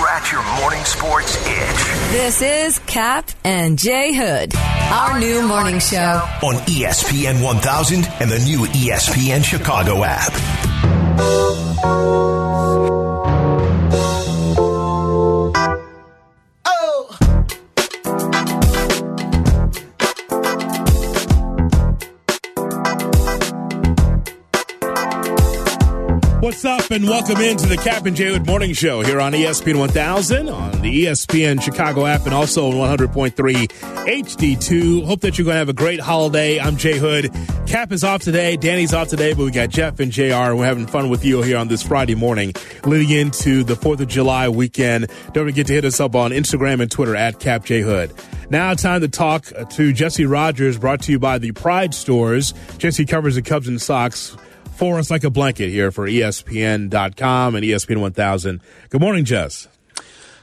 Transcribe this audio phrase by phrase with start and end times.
[0.00, 2.10] scratch your morning sports itch.
[2.10, 6.26] This is Kap and J Hood, our new morning show.
[6.42, 10.32] On ESPN 1000 and the new ESPN Chicago app.
[26.62, 29.78] What's up, and welcome into the Kap and J Hood Morning Show here on ESPN
[29.78, 35.06] 1000, on the ESPN Chicago app, and also on 100.3 HD2.
[35.06, 36.60] Hope that you're going to have a great holiday.
[36.60, 37.32] I'm J Hood.
[37.66, 40.66] Kap is off today, Danny's off today, but we got Jeff and JR, and we're
[40.66, 42.52] having fun with you here on this Friday morning,
[42.84, 45.10] leading into the 4th of July weekend.
[45.32, 48.12] Don't forget to hit us up on Instagram and Twitter at Kap J Hood.
[48.50, 52.52] Now, time to talk to Jesse Rogers, brought to you by the Pride Stores.
[52.76, 54.36] Jesse covers the Cubs and Sox
[54.80, 58.62] for us like a blanket here for ESPN.com and ESPN 1000.
[58.88, 59.68] Good morning, Jess.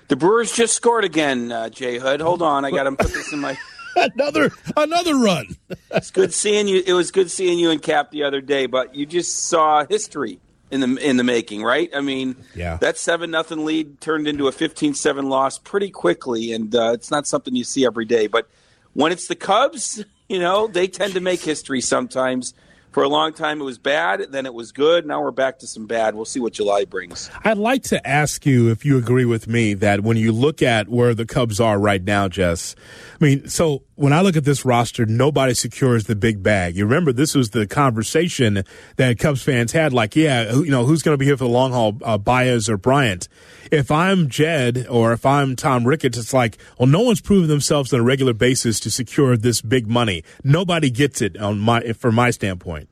[0.10, 2.22] The Brewers just scored again, uh, J Hood.
[2.22, 3.58] Hold on, I got to put this in my.
[3.96, 5.48] another another run.
[5.90, 6.84] It's good seeing you.
[6.86, 10.40] It was good seeing you and Kap the other day, but you just saw history
[10.70, 11.90] in the in the making, right?
[11.96, 12.78] I mean, Yeah.
[12.78, 17.26] that seven nothing lead turned into a 15-7 loss pretty quickly, and uh, it's not
[17.26, 18.28] something you see every day.
[18.28, 18.48] But
[18.94, 22.54] when it's the Cubs, you know, they tend to make history sometimes.
[22.92, 24.32] For a long time, it was bad.
[24.32, 25.06] Then it was good.
[25.06, 26.16] Now we're back to some bad.
[26.16, 27.30] We'll see what July brings.
[27.44, 30.90] I'd like to ask you if you agree with me that when you look at
[30.90, 32.76] where the Cubs are right now, Jess,
[33.22, 36.76] I mean, so when I look at this roster, nobody secures the big bag.
[36.76, 38.64] You remember this was the conversation
[38.96, 41.50] that Cubs fans had, like, yeah, you know, who's going to be here for the
[41.52, 43.28] long haul, uh, Baez or Bryant?
[43.72, 47.94] If I'm Jed or if I'm Tom Ricketts, it's like, well, no one's proven themselves
[47.94, 50.24] on a regular basis to secure this big money.
[50.44, 52.87] Nobody gets it on my, from my standpoint.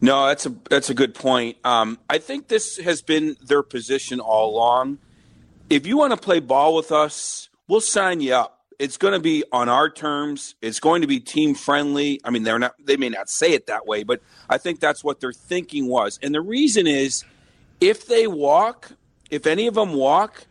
[0.00, 1.56] No, that's a that's a good point.
[1.64, 4.98] Um, I think this has been their position all along.
[5.70, 8.58] If you want to play ball with us, we'll sign you up.
[8.78, 10.56] It's going to be on our terms.
[10.60, 12.20] It's going to be team friendly.
[12.24, 12.74] I mean, they're not.
[12.84, 16.18] They may not say it that way, but I think that's what their thinking was.
[16.20, 17.24] And the reason is,
[17.80, 18.92] if they walk,
[19.30, 20.46] if any of them walk,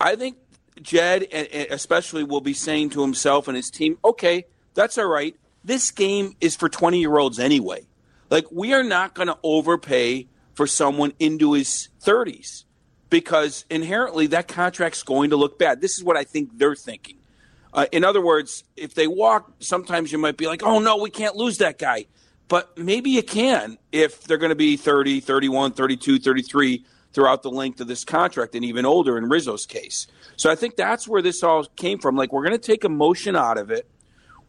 [0.00, 0.38] I think
[0.80, 1.24] Jed,
[1.70, 5.36] especially, will be saying to himself and his team, "Okay, that's all right.
[5.62, 7.86] This game is for twenty-year-olds anyway.
[8.30, 12.64] Like we are not going to overpay for someone into his thirties
[13.10, 15.80] because inherently that contract's going to look bad.
[15.80, 17.16] This is what I think they're thinking.
[17.72, 21.10] Uh, in other words, if they walk, sometimes you might be like, "Oh no, we
[21.10, 22.06] can't lose that guy."
[22.48, 27.50] But maybe you can if they're going to be 30, 31, 32, 33 throughout the
[27.50, 30.08] length of this contract and even older in Rizzo's case.
[30.36, 32.16] So I think that's where this all came from.
[32.16, 33.88] Like, we're going to take emotion out of it.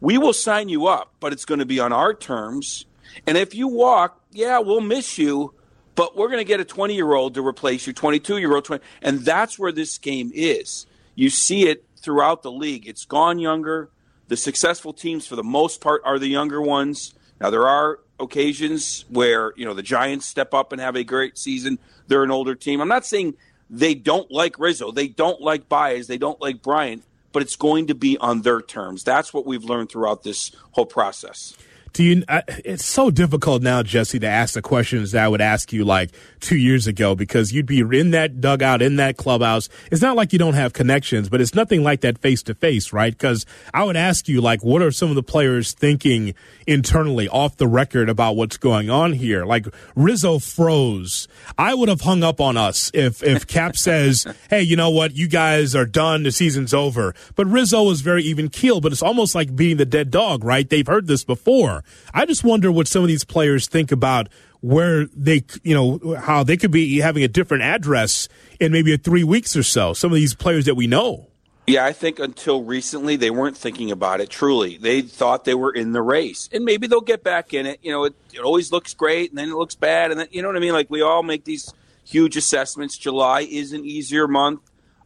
[0.00, 2.86] We will sign you up, but it's going to be on our terms.
[3.26, 5.54] And if you walk, yeah, we'll miss you,
[5.94, 8.64] but we're going to get a 20 year old to replace you, 22 year old,
[8.64, 8.82] 20.
[9.02, 10.86] And that's where this game is.
[11.14, 12.88] You see it throughout the league.
[12.88, 13.90] It's gone younger.
[14.28, 17.14] The successful teams, for the most part, are the younger ones.
[17.40, 21.36] Now, there are occasions where, you know, the Giants step up and have a great
[21.36, 21.78] season.
[22.06, 22.80] They're an older team.
[22.80, 23.34] I'm not saying
[23.68, 24.90] they don't like Rizzo.
[24.90, 26.06] They don't like Baez.
[26.06, 29.02] They don't like Bryant, but it's going to be on their terms.
[29.02, 31.56] That's what we've learned throughout this whole process.
[31.92, 32.24] Do you?
[32.28, 35.84] I, it's so difficult now, Jesse, to ask the questions that I would ask you
[35.84, 36.10] like
[36.40, 39.68] two years ago because you'd be in that dugout, in that clubhouse.
[39.90, 42.92] It's not like you don't have connections, but it's nothing like that face to face,
[42.92, 43.12] right?
[43.12, 43.44] Because
[43.74, 46.34] I would ask you like, what are some of the players thinking
[46.66, 49.44] internally, off the record, about what's going on here?
[49.44, 51.28] Like Rizzo froze.
[51.58, 55.14] I would have hung up on us if if Kap says, "Hey, you know what?
[55.14, 56.22] You guys are done.
[56.22, 58.80] The season's over." But Rizzo is very even keel.
[58.80, 60.68] But it's almost like beating the dead dog, right?
[60.68, 61.81] They've heard this before.
[62.14, 64.28] I just wonder what some of these players think about
[64.60, 68.28] where they, you know, how they could be having a different address
[68.60, 69.92] in maybe three weeks or so.
[69.92, 71.28] Some of these players that we know.
[71.66, 74.78] Yeah, I think until recently they weren't thinking about it truly.
[74.78, 76.48] They thought they were in the race.
[76.52, 77.78] And maybe they'll get back in it.
[77.82, 80.42] You know, it, it always looks great and then it looks bad and then you
[80.42, 80.72] know what I mean?
[80.72, 81.72] Like we all make these
[82.04, 82.98] huge assessments.
[82.98, 84.60] July is an easier month.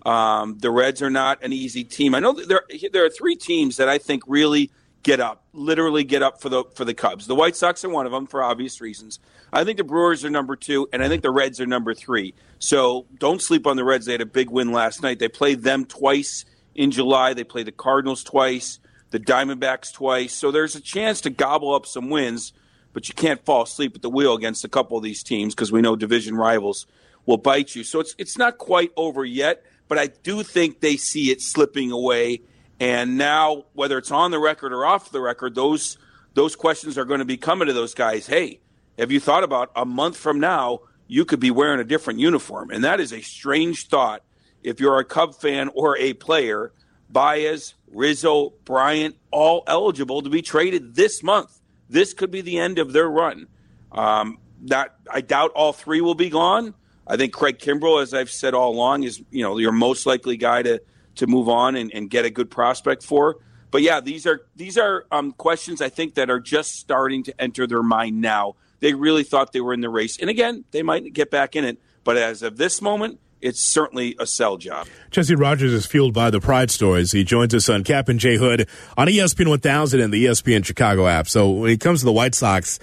[0.05, 2.15] Um, the Reds are not an easy team.
[2.15, 2.63] I know there
[2.93, 4.71] there are three teams that I think really
[5.07, 7.29] get up, literally get up for the for the Cubs.
[7.29, 9.21] The White Sox are one of them for obvious reasons.
[9.53, 12.35] I think the Brewers are number two, and I think the Reds are number three.
[12.59, 14.07] So don't sleep on the Reds.
[14.07, 15.21] They had a big win last night.
[15.21, 16.45] They played them twice
[16.75, 17.35] in July.
[17.35, 18.81] They played the Cardinals twice,
[19.11, 20.35] the Diamondbacks twice.
[20.35, 22.53] So there's a chance to gobble up some wins,
[22.93, 25.71] but you can't fall asleep at the wheel against a couple of these teams because
[25.71, 26.85] we know division rivals
[27.27, 27.85] will bite you.
[27.85, 31.93] So it's it's not quite over yet, but I do think they see it slipping
[31.93, 32.41] away.
[32.79, 35.99] And now, whether it's on the record or off the record, those
[36.35, 38.27] those questions are going to be coming to those guys.
[38.27, 38.61] Hey,
[38.99, 42.71] have you thought about a month from now you could be wearing a different uniform?
[42.71, 44.23] And that is a strange thought
[44.63, 46.73] if you're a Cub fan or a player,
[47.09, 51.61] Baez, Rizzo, Bryant, all eligible to be traded this month.
[51.89, 53.47] This could be the end of their run.
[53.93, 56.75] Um, that I doubt all three will be gone.
[57.07, 60.37] I think Craig Kimbrel, as I've said all along, is you know your most likely
[60.37, 60.83] guy to
[61.17, 63.37] to move on and, and get a good prospect for.
[63.71, 67.41] But yeah, these are these are um, questions I think that are just starting to
[67.41, 68.55] enter their mind now.
[68.81, 71.65] They really thought they were in the race, and again, they might get back in
[71.65, 71.79] it.
[72.05, 74.87] But as of this moment, it's certainly a sell job.
[75.11, 77.13] Jesse Rogers is fueled by the Pride Stores.
[77.13, 81.07] He joins us on Kap and J Hood on ESPN 1000 and the ESPN Chicago
[81.07, 81.29] app.
[81.29, 82.79] So when it comes to the White Sox,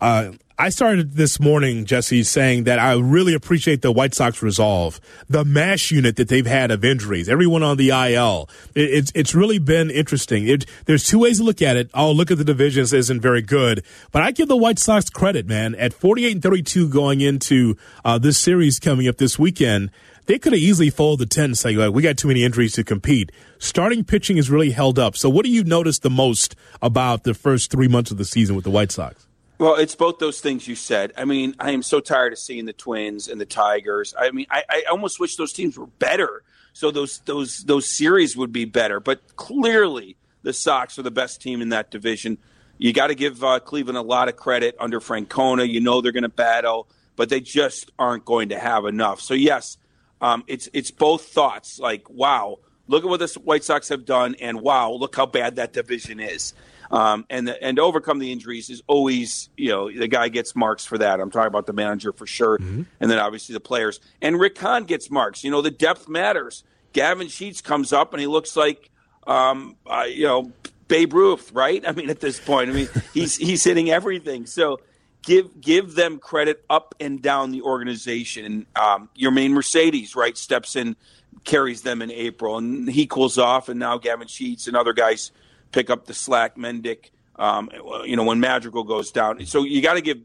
[0.00, 5.02] uh, I started this morning, Jesse, saying that I really appreciate the White Sox resolve,
[5.28, 8.48] the mash unit that they've had of injuries, everyone on the IL.
[8.74, 10.48] It, it's it's really been interesting.
[10.48, 11.90] It, there's two ways to look at it.
[11.92, 15.46] Oh, look at the divisions isn't very good, but I give the White Sox credit,
[15.46, 15.74] man.
[15.74, 19.90] At 48 and 32 going into uh, this series coming up this weekend,
[20.24, 22.72] they could have easily folded the 10 and say, like, we got too many injuries
[22.72, 23.30] to compete.
[23.58, 25.18] Starting pitching is really held up.
[25.18, 28.56] So what do you notice the most about the first three months of the season
[28.56, 29.25] with the White Sox?
[29.58, 31.12] Well, it's both those things you said.
[31.16, 34.14] I mean, I am so tired of seeing the Twins and the Tigers.
[34.18, 36.42] I mean, I, I almost wish those teams were better,
[36.74, 39.00] so those those those series would be better.
[39.00, 42.36] But clearly, the Sox are the best team in that division.
[42.76, 45.66] You got to give uh, Cleveland a lot of credit under Francona.
[45.66, 46.86] You know they're going to battle,
[47.16, 49.22] but they just aren't going to have enough.
[49.22, 49.78] So yes,
[50.20, 51.78] um, it's it's both thoughts.
[51.78, 52.58] Like, wow,
[52.88, 56.20] look at what the White Sox have done, and wow, look how bad that division
[56.20, 56.52] is.
[56.90, 60.54] Um, and the, and to overcome the injuries is always you know the guy gets
[60.54, 61.20] marks for that.
[61.20, 62.82] I'm talking about the manager for sure, mm-hmm.
[63.00, 64.00] and then obviously the players.
[64.22, 65.44] And Rick Hahn gets marks.
[65.44, 66.64] You know the depth matters.
[66.92, 68.90] Gavin Sheets comes up and he looks like
[69.26, 70.52] um, uh, you know
[70.88, 71.86] Babe Ruth, right?
[71.86, 74.46] I mean at this point, I mean he's he's hitting everything.
[74.46, 74.80] So
[75.26, 78.44] give give them credit up and down the organization.
[78.44, 80.96] And um, Yermín Mercedes, right, steps in,
[81.44, 85.32] carries them in April, and he cools off, and now Gavin Sheets and other guys
[85.76, 86.56] pick up the slack.
[86.56, 87.68] Mendick, um,
[88.06, 89.44] you know, when Madrigal goes down.
[89.44, 90.18] So you got to give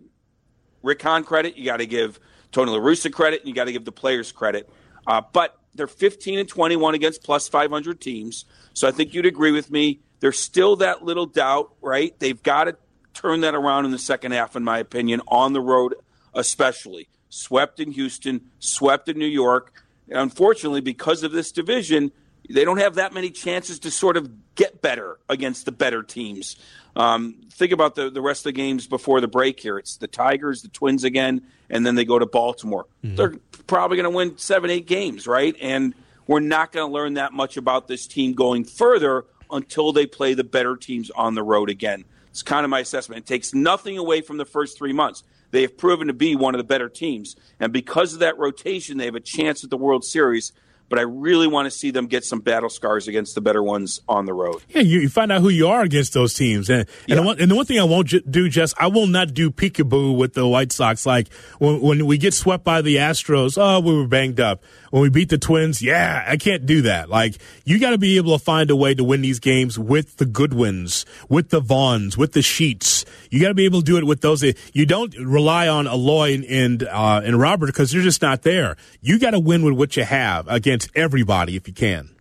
[0.81, 1.57] Rick Hahn credit.
[1.57, 2.19] You got to give
[2.53, 3.41] Tony La Russa credit.
[3.41, 4.69] And you got to give the players credit.
[5.05, 8.45] Uh, but they're 15 and 21 against plus 500 teams.
[8.73, 9.99] So I think you'd agree with me.
[10.21, 12.17] There's still that little doubt, right?
[12.19, 12.77] They've got to
[13.13, 15.95] turn that around in the second half, in my opinion, on the road,
[16.33, 17.09] especially.
[17.27, 19.83] Swept in Houston, swept in New York.
[20.07, 22.11] And unfortunately, because of this division,
[22.51, 26.55] they don't have that many chances to sort of get better against the better teams.
[26.95, 29.77] Um, think about the, the rest of the games before the break here.
[29.77, 32.85] It's the Tigers, the Twins again, and then they go to Baltimore.
[33.03, 33.15] Mm-hmm.
[33.15, 33.35] They're
[33.67, 35.55] probably going to win seven, eight games, right?
[35.61, 35.95] And
[36.27, 40.33] we're not going to learn that much about this team going further until they play
[40.33, 42.05] the better teams on the road again.
[42.29, 43.19] It's kind of my assessment.
[43.19, 45.23] It takes nothing away from the first three months.
[45.51, 47.35] They have proven to be one of the better teams.
[47.59, 50.53] And because of that rotation, they have a chance at the World Series
[50.91, 54.01] but I really want to see them get some battle scars against the better ones
[54.07, 54.61] on the road.
[54.69, 56.69] Yeah, you, you find out who you are against those teams.
[56.69, 57.15] And, and, yeah.
[57.15, 60.15] the, one, and the one thing I won't do, Jess, I will not do peekaboo
[60.15, 61.05] with the White Sox.
[61.05, 64.63] Like when, when we get swept by the Astros, oh, we were banged up.
[64.91, 67.09] When we beat the Twins, yeah, I can't do that.
[67.09, 70.17] Like you got to be able to find a way to win these games with
[70.17, 73.05] the Goodwins, with the Vaughns, with the Sheets.
[73.29, 74.43] You got to be able to do it with those.
[74.73, 78.75] You don't rely on Eloy and and, uh, and Robert because they're just not there.
[79.01, 82.15] You got to win with what you have against everybody if you can.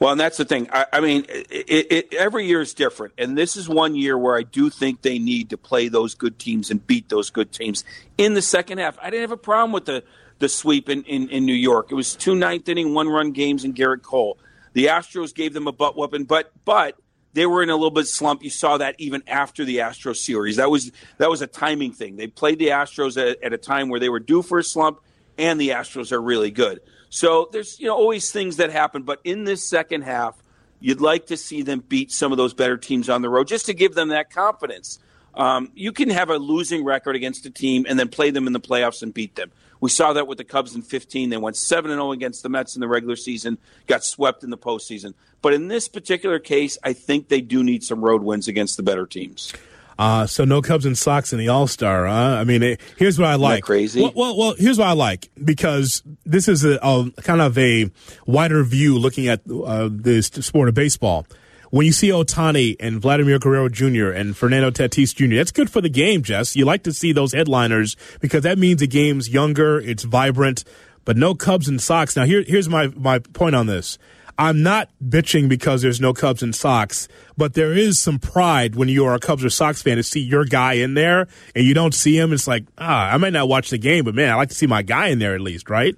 [0.00, 0.68] Well, and that's the thing.
[0.72, 4.36] I, I mean, it, it, every year is different, and this is one year where
[4.36, 7.84] I do think they need to play those good teams and beat those good teams
[8.18, 8.98] in the second half.
[9.00, 10.02] I didn't have a problem with the
[10.40, 11.92] the sweep in, in, in New York.
[11.92, 14.36] It was two ninth inning, one run games, and Gerrit Cole.
[14.72, 16.98] The Astros gave them a butt weapon, but but
[17.34, 18.42] they were in a little bit slump.
[18.42, 20.56] You saw that even after the Astros series.
[20.56, 22.16] That was that was a timing thing.
[22.16, 25.00] They played the Astros at, at a time where they were due for a slump,
[25.38, 26.80] and the Astros are really good.
[27.14, 30.34] So there's you know always things that happen, but in this second half,
[30.80, 33.66] you'd like to see them beat some of those better teams on the road just
[33.66, 34.98] to give them that confidence.
[35.32, 38.52] Um, you can have a losing record against a team and then play them in
[38.52, 39.52] the playoffs and beat them.
[39.80, 41.30] We saw that with the Cubs in 15.
[41.30, 44.58] They went 7 0 against the Mets in the regular season, got swept in the
[44.58, 45.14] postseason.
[45.40, 48.82] But in this particular case, I think they do need some road wins against the
[48.82, 49.52] better teams.
[49.98, 52.06] Uh, so no Cubs and Sox in the All Star.
[52.06, 52.36] Huh?
[52.38, 53.62] I mean, it, here's what I like.
[53.64, 54.00] crazy.
[54.00, 57.90] Well, well, well, here's what I like because this is a, a kind of a
[58.26, 61.26] wider view looking at uh, this sport of baseball
[61.74, 64.10] when you see Ohtani and Vladimir Guerrero Jr.
[64.10, 66.54] and Fernando Tatis Jr., that's good for the game, Jess.
[66.54, 70.62] You like to see those headliners because that means the game's younger, it's vibrant,
[71.04, 72.14] but no Cubs and Sox.
[72.14, 73.98] Now, here, here's my, my point on this.
[74.38, 78.88] I'm not bitching because there's no Cubs and Sox, but there is some pride when
[78.88, 81.74] you are a Cubs or Sox fan to see your guy in there and you
[81.74, 82.32] don't see him.
[82.32, 84.66] It's like, ah, I might not watch the game, but man, I like to see
[84.66, 85.96] my guy in there at least, right?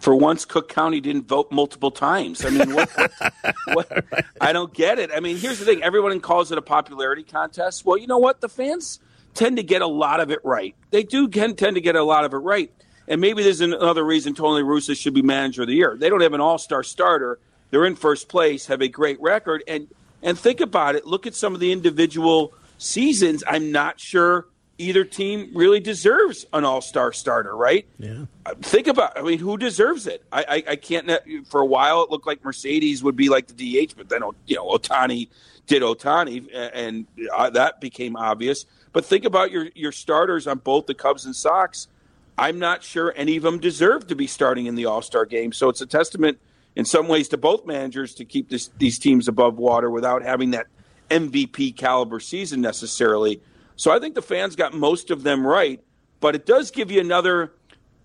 [0.00, 2.44] for once, Cook County didn't vote multiple times.
[2.44, 2.90] I mean, what,
[3.66, 5.10] what, what, I don't get it.
[5.14, 7.84] I mean, here's the thing: everyone calls it a popularity contest.
[7.84, 8.40] Well, you know what?
[8.40, 8.98] The fans
[9.34, 10.74] tend to get a lot of it right.
[10.90, 12.72] They do tend to get a lot of it right.
[13.06, 15.96] And maybe there's another reason Tony Russo should be manager of the year.
[15.98, 17.40] They don't have an all-star starter.
[17.70, 19.88] They're in first place, have a great record, and
[20.22, 21.06] and think about it.
[21.06, 23.42] Look at some of the individual seasons.
[23.46, 24.46] I'm not sure
[24.80, 27.86] either team really deserves an all star starter, right?
[27.98, 28.24] Yeah.
[28.62, 29.18] Think about.
[29.18, 30.24] I mean, who deserves it?
[30.32, 31.10] I, I, I can't.
[31.48, 34.56] For a while, it looked like Mercedes would be like the DH, but then you
[34.56, 35.28] know Ohtani
[35.66, 38.66] did Ohtani, and uh, that became obvious.
[38.92, 41.86] But think about your your starters on both the Cubs and Sox.
[42.38, 45.52] I'm not sure any of them deserve to be starting in the All Star game.
[45.52, 46.38] So it's a testament,
[46.80, 50.52] in some ways, to both managers to keep this, these teams above water without having
[50.52, 50.66] that
[51.10, 53.42] MVP caliber season necessarily.
[53.76, 55.84] So I think the fans got most of them right,
[56.20, 57.52] but it does give you another.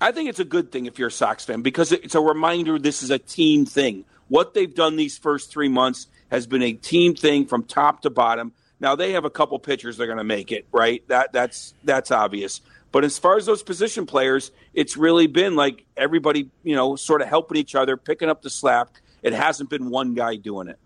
[0.01, 2.77] I think it's a good thing if you're a Sox fan because it's a reminder
[2.77, 4.03] this is a team thing.
[4.27, 8.10] What they've done these first three months has been a team thing from top to
[8.10, 8.51] bottom.
[8.82, 11.01] Now they have a couple pitchers they're going to make it right.
[11.08, 12.60] That that's that's obvious.
[12.96, 17.22] But as far as those position players, it's really been like everybody, you know, sort
[17.22, 19.02] of helping each other, picking up the slack.
[19.22, 20.80] It hasn't been one guy doing it.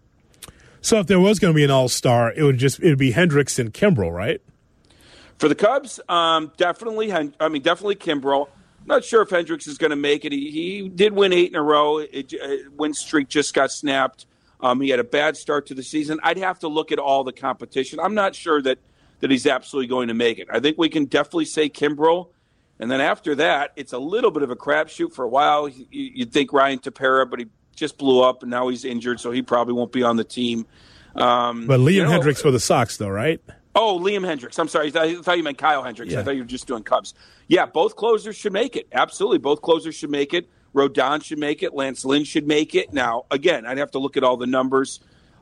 [0.82, 2.98] So if there was going to be an all star, it would just it would
[2.98, 4.42] be Hendricks and Kimbrel, right?
[5.38, 7.14] For the Cubs, um, definitely.
[7.14, 8.48] I mean, definitely Kimbrel.
[8.88, 10.32] Not sure if Hendricks is going to make it.
[10.32, 12.00] He, he, did win eight in a row.
[12.00, 14.26] It, it, win streak just got snapped.
[14.62, 16.20] Um, he had a bad start to the season.
[16.24, 18.00] I'd have to look at all the competition.
[18.00, 18.80] I'm not sure that
[19.20, 20.48] that he's absolutely going to make it.
[20.52, 22.30] I think we can definitely say Kimbrel.
[22.80, 25.68] And then after that, it's a little bit of a crapshoot for a while.
[25.68, 29.32] You, you'd think Ryan Tepera, but he just blew up, and now he's injured, so
[29.32, 30.66] he probably won't be on the team.
[31.16, 33.42] Um, but Liam you know, Hendriks for the Sox, though, right?
[33.76, 34.58] Oh, Liam Hendriks.
[34.60, 34.92] I'm sorry.
[34.96, 36.12] I thought you meant Kyle Hendricks.
[36.12, 36.20] Yeah.
[36.20, 37.14] I thought you were just doing Cubs.
[37.48, 38.88] Yeah, both closers should make it.
[38.92, 39.38] Absolutely.
[39.38, 40.50] Both closers should make it.
[40.74, 41.74] Rodon should make it.
[41.74, 42.94] Lance Lynn should make it.
[42.94, 45.00] Now, again, I'd have to look at all the numbers.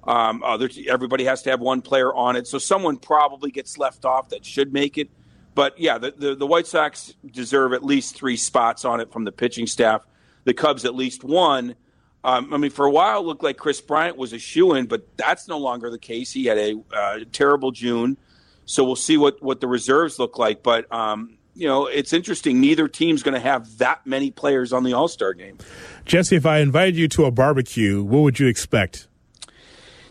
[0.07, 0.41] Um,
[0.87, 2.47] everybody has to have one player on it.
[2.47, 5.09] So someone probably gets left off that should make it.
[5.53, 9.25] But yeah, the, the, the White Sox deserve at least three spots on it from
[9.25, 10.05] the pitching staff.
[10.45, 11.75] The Cubs at least one.
[12.23, 14.85] Um, I mean, for a while, it looked like Kris Bryant was a shoe in,
[14.85, 16.31] but that's no longer the case.
[16.31, 18.17] He had a uh, terrible June.
[18.65, 20.61] So we'll see what, what the reserves look like.
[20.61, 22.61] But, um, you know, it's interesting.
[22.61, 25.57] Neither team's going to have that many players on the All Star game.
[26.05, 29.07] Jesse, if I invited you to a barbecue, what would you expect?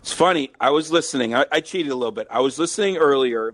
[0.07, 0.51] It's funny.
[0.57, 1.35] I was listening.
[1.35, 2.27] I, I cheated a little bit.
[2.31, 3.53] I was listening earlier,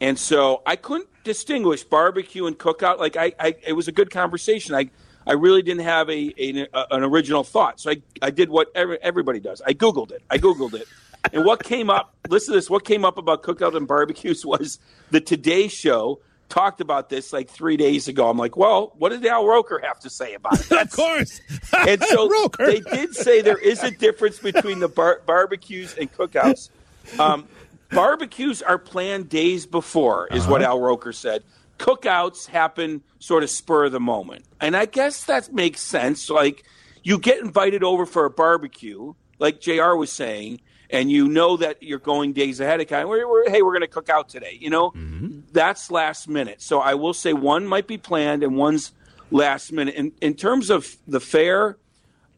[0.00, 3.00] and so I couldn't distinguish barbecue and cookout.
[3.00, 4.76] Like I, I it was a good conversation.
[4.76, 4.90] I
[5.26, 7.80] I really didn't have a, a, an original thought.
[7.80, 9.60] So I, I did what every, everybody does.
[9.66, 10.22] I Googled it.
[10.30, 10.86] I Googled it.
[11.32, 14.78] and what came up, listen to this, what came up about cookout and barbecues was
[15.10, 18.28] the Today Show talked about this like three days ago.
[18.28, 20.72] I'm like, well, what did Al Roker have to say about it?
[20.82, 21.40] of course.
[21.76, 26.70] and so they did say there is a difference between the bar- barbecues and cookouts.
[27.18, 27.48] Um,
[27.90, 30.52] barbecues are planned days before, is uh-huh.
[30.52, 31.42] what Al Roker said
[31.78, 34.44] cookouts happen sort of spur of the moment.
[34.60, 36.28] And I guess that makes sense.
[36.28, 36.64] Like
[37.02, 41.82] you get invited over for a barbecue, like JR was saying, and you know that
[41.82, 43.08] you're going days ahead of time.
[43.08, 44.56] We're, we're, hey, we're going to cook out today.
[44.60, 45.40] You know, mm-hmm.
[45.52, 46.62] that's last minute.
[46.62, 48.92] So I will say one might be planned and one's
[49.30, 49.94] last minute.
[49.94, 51.76] In, in terms of the fare,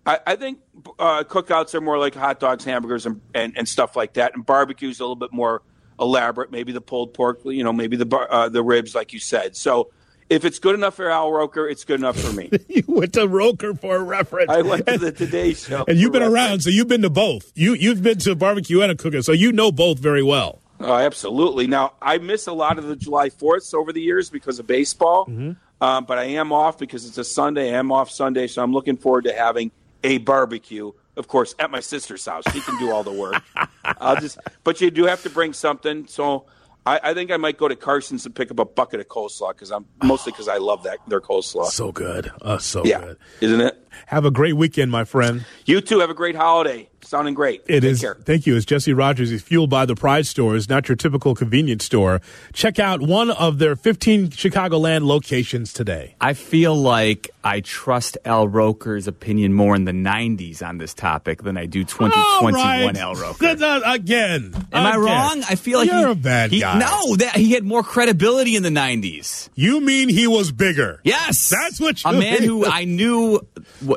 [0.05, 0.59] I, I think
[0.99, 4.35] uh, cookouts are more like hot dogs, hamburgers, and, and, and stuff like that.
[4.35, 5.63] And barbecues a little bit more
[6.01, 9.55] elaborate, maybe the pulled pork, you know, maybe the uh, the ribs, like you said.
[9.55, 9.91] So
[10.31, 12.49] if it's good enough for Al Roker, it's good enough for me.
[12.69, 14.49] you went to Roker for a reference.
[14.49, 16.49] I went to the Today Show, and you've been reference.
[16.49, 17.53] around, so you've been to both.
[17.57, 20.61] You you've been to barbecue and a cooker, so you know both very well.
[20.79, 21.67] Oh, absolutely.
[21.67, 25.27] Now I miss a lot of the July Fourths over the years because of baseball,
[25.27, 25.53] mm-hmm.
[25.85, 27.75] um, but I am off because it's a Sunday.
[27.75, 29.73] I am off Sunday, so I'm looking forward to having
[30.05, 32.45] a barbecue of course, at my sister's house.
[32.51, 33.43] She can do all the work.
[33.85, 36.07] I'll just, but you do have to bring something.
[36.07, 36.47] So
[36.87, 39.51] I, I, think I might go to Carson's and pick up a bucket of coleslaw
[39.51, 41.67] because I'm mostly because I love that their coleslaw.
[41.67, 43.01] So good, uh, so yeah.
[43.01, 43.89] good, isn't it?
[44.07, 45.45] Have a great weekend, my friend.
[45.67, 46.01] You too.
[46.01, 46.89] Have a great holiday.
[47.03, 47.63] Sounding great.
[47.67, 48.01] It Take is.
[48.01, 48.15] Care.
[48.15, 48.57] Thank you.
[48.57, 49.31] It's Jesse Rogers.
[49.31, 52.21] He's fueled by the Pride stores, not your typical convenience store.
[52.53, 56.15] Check out one of their 15 Chicagoland locations today.
[56.21, 61.43] I feel like I trust Al Roker's opinion more in the 90s on this topic
[61.43, 62.97] than I do 2021 right.
[62.97, 63.47] Al Roker.
[63.47, 63.63] again.
[63.85, 64.55] Am again.
[64.73, 65.43] I wrong?
[65.49, 66.79] I feel like you're he, a bad he, guy.
[66.79, 69.49] No, that he had more credibility in the 90s.
[69.55, 71.01] You mean he was bigger?
[71.03, 71.49] Yes.
[71.49, 72.43] That's what you A man mean.
[72.43, 73.41] who I knew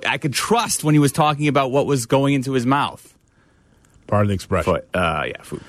[0.07, 2.92] I could trust when he was talking about what was going into his mouth.
[4.13, 4.73] Pardon the expression.
[4.75, 5.63] Foot, uh, yeah, food.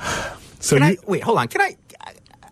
[0.60, 1.46] So can you, I, wait, hold on.
[1.46, 1.76] Can I?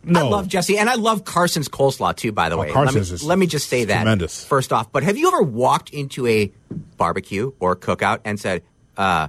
[0.05, 0.21] No.
[0.27, 2.31] I love Jesse, and I love Carson's coleslaw too.
[2.31, 4.45] By the way, Carson's let, me, is- let me just say that tremendous.
[4.45, 4.93] first off.
[4.93, 6.53] But have you ever walked into a
[6.97, 8.63] barbecue or cookout and said,
[8.97, 9.27] uh,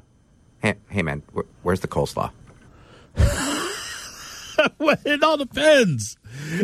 [0.59, 2.29] "Hey, hey man, where, where's the coleslaw?"
[4.79, 6.17] Well, it all depends.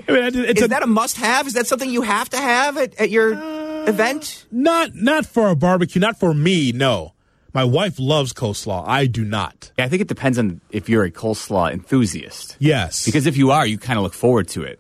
[0.08, 1.46] I mean, it's Is a, that a must-have?
[1.46, 4.46] Is that something you have to have at, at your Uh, event?
[4.52, 6.00] not not for a barbecue.
[6.02, 6.72] Not for me.
[6.72, 7.13] No,
[7.54, 8.84] my wife loves coleslaw.
[8.88, 9.72] I do not.
[9.78, 12.56] I think it depends on if you're a coleslaw enthusiast.
[12.60, 14.80] Yes, Because if you are, you kind of look forward to it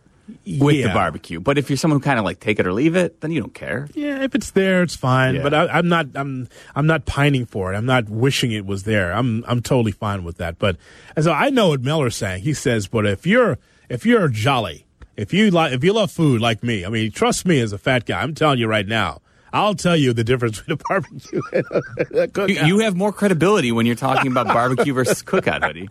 [0.60, 0.88] with Yeah.
[0.88, 1.40] the barbecue.
[1.40, 3.42] But if you're someone who kind of like take it or leave it, then you
[3.42, 3.88] don't care.
[3.94, 5.36] Yeah, if it's there, it's fine.
[5.36, 5.44] Yeah.
[5.44, 6.08] But I, I'm not.
[6.16, 6.48] I'm.
[6.76, 7.78] I'm not pining for it.
[7.78, 9.12] I'm not wishing it was there.
[9.14, 9.44] I'm.
[9.48, 10.58] I'm totally fine with that.
[10.60, 10.78] But
[11.16, 12.44] and so I know what Miller's saying.
[12.44, 13.58] He says, but if you're
[13.90, 14.86] if you're jolly,
[15.18, 17.78] if you like, if you love food like me, I mean, trust me as a
[17.78, 18.22] fat guy.
[18.24, 19.20] I'm telling you right now.
[19.54, 22.68] I'll tell you the difference between a barbecue and a, a You, cookout.
[22.68, 25.88] you have more credibility when you're talking about barbecue versus cookout, hoodie.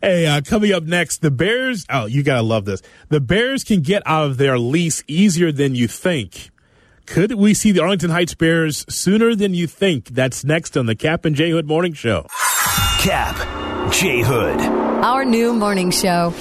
[0.00, 1.84] Hey, uh, coming up next, the Bears.
[1.90, 2.80] Oh, you gotta love this.
[3.10, 6.50] The Bears can get out of their lease easier than you think.
[7.04, 10.06] Could we see the Arlington Heights Bears sooner than you think?
[10.06, 12.26] That's next on the Kap and J Hood Morning Show.
[13.00, 13.36] Kap,
[13.92, 14.60] J Hood.
[15.04, 16.32] Our new morning show.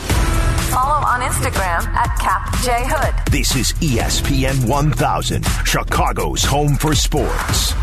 [1.32, 3.32] Follow on Instagram at Kap J Hood.
[3.32, 7.74] This is ESPN 1000, Chicago's home for sports.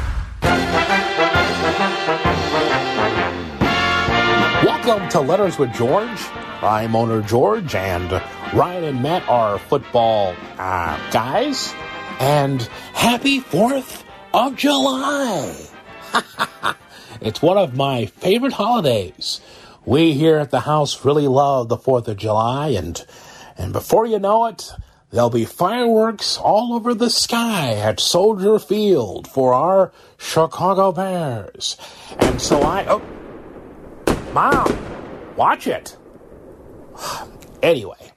[4.64, 6.18] Welcome to Letters with George.
[6.62, 8.10] I'm owner George, and
[8.54, 11.72] Ryan and Matt are football uh, guys.
[12.20, 12.62] And
[12.94, 14.02] happy 4th
[14.34, 15.54] of July!
[17.20, 19.40] it's one of my favorite holidays.
[19.84, 23.04] We here at the house really love the 4th of July, and,
[23.58, 24.72] and before you know it,
[25.10, 31.76] there'll be fireworks all over the sky at Soldier Field for our Chicago Bears.
[32.18, 32.86] And so I.
[32.88, 33.02] Oh,
[34.32, 35.96] Mom, watch it.
[37.62, 38.12] Anyway,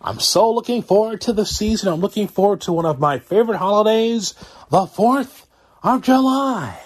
[0.00, 1.92] I'm so looking forward to the season.
[1.92, 4.34] I'm looking forward to one of my favorite holidays,
[4.70, 5.46] the 4th
[5.84, 6.80] of July.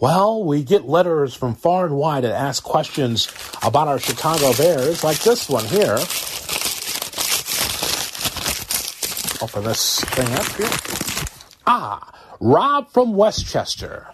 [0.00, 3.26] Well, we get letters from far and wide that ask questions
[3.64, 5.98] about our Chicago Bears, like this one here.
[9.40, 10.68] Open this thing up here.
[11.66, 14.08] Ah, Rob from Westchester.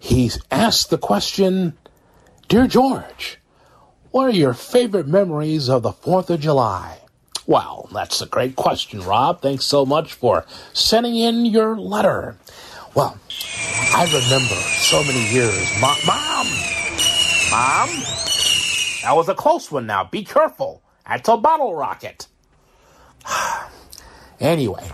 [0.00, 1.78] He asked the question
[2.48, 3.38] Dear George,
[4.10, 6.98] what are your favorite memories of the 4th of July?
[7.46, 9.40] Well, that's a great question, Rob.
[9.40, 12.36] Thanks so much for sending in your letter.
[12.94, 13.18] Well,
[13.94, 15.70] I remember so many years.
[15.80, 16.46] Mom, Mom!
[17.50, 17.88] Mom?
[19.02, 20.04] That was a close one now.
[20.04, 20.82] Be careful.
[21.06, 22.26] That's a bottle rocket.
[24.44, 24.90] anyway,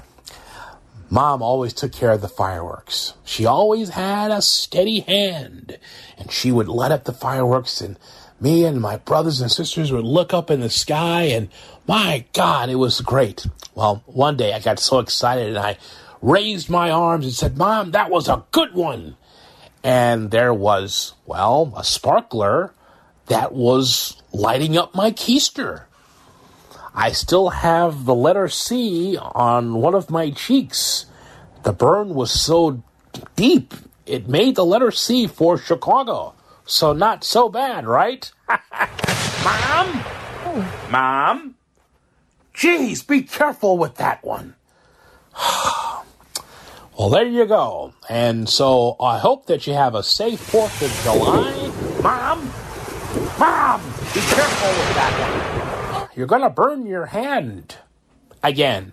[1.11, 3.15] Mom always took care of the fireworks.
[3.25, 5.79] She always had a steady hand,
[6.17, 7.99] and she would let up the fireworks, and
[8.41, 11.49] me and my brothers and sisters would look up in the sky, and
[11.87, 13.47] my God, it was great.
[13.75, 15.79] Well, one day I got so excited, and I
[16.23, 19.17] raised my arms and said, Mom, that was a good one.
[19.83, 22.73] And there was, well, a sparkler
[23.27, 25.85] that was lighting up my keister.
[27.01, 31.07] I still have the letter C on one of my cheeks.
[31.63, 32.83] The burn was so
[33.37, 33.73] deep,
[34.05, 36.35] it made the letter C for Chicago.
[36.67, 38.31] So not so bad, right?
[39.43, 40.05] Mom?
[40.91, 41.55] Mom?
[42.55, 44.57] Jeez, be careful with that one.
[46.99, 47.95] well, there you go.
[48.11, 52.03] And so I hope that you have a safe 4th of July.
[52.03, 52.41] Mom?
[53.39, 53.81] Mom,
[54.13, 55.50] be careful with that one.
[56.21, 57.77] You're going to burn your hand
[58.43, 58.93] again.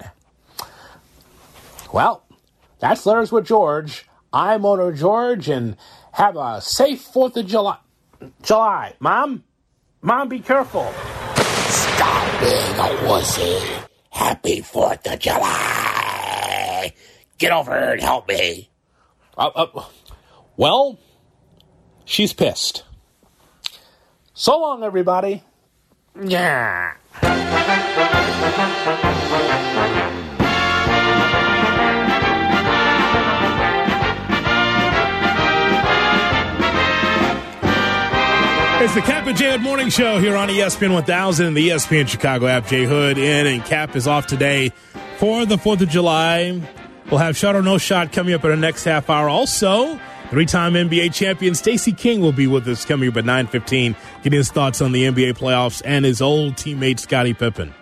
[1.92, 2.24] Well,
[2.80, 4.08] that's Letters with George.
[4.32, 5.76] I'm owner George, and
[6.14, 7.80] have a safe 4th of July.
[8.44, 8.94] July.
[9.02, 9.44] Mom?
[10.02, 10.90] Mom, be careful.
[11.36, 13.84] Stop being a wussy.
[14.10, 16.94] Happy 4th of July.
[17.40, 18.70] Get over here and help me.
[19.38, 19.84] Uh, uh,
[20.56, 20.98] well,
[22.06, 22.86] she's pissed.
[24.34, 25.44] So long, everybody.
[26.24, 26.94] Yeah.
[38.80, 42.08] It's the Kap and J Hood Morning Show here on ESPN 1000 and the ESPN
[42.08, 42.68] Chicago app.
[42.68, 44.72] J Hood in and Kap is off today
[45.18, 46.62] for the 4th of July.
[47.10, 49.28] We'll have Shot or No Shot coming up in the next half hour.
[49.28, 50.00] Also,
[50.30, 54.52] three-time NBA champion Stacey King will be with us coming up at 9.15, getting his
[54.52, 57.74] thoughts on the NBA playoffs and his old teammate Scottie Pippen.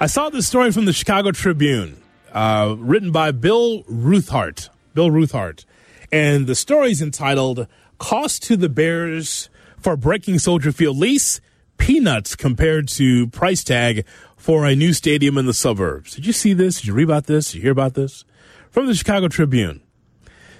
[0.00, 2.00] I saw this story from the Chicago Tribune,
[2.32, 4.68] uh, written by Bill Ruthhart.
[4.94, 5.64] Bill Ruthhart.
[6.12, 7.66] And the story is entitled
[7.98, 9.48] Cost to the Bears
[9.78, 11.40] for Breaking Soldier Field Lease.
[11.78, 14.04] peanuts compared to price tag
[14.36, 16.16] for a new stadium in the suburbs.
[16.16, 16.80] Did you see this?
[16.80, 17.52] Did you read about this?
[17.52, 18.24] Did you hear about this?
[18.70, 19.80] From the Chicago Tribune.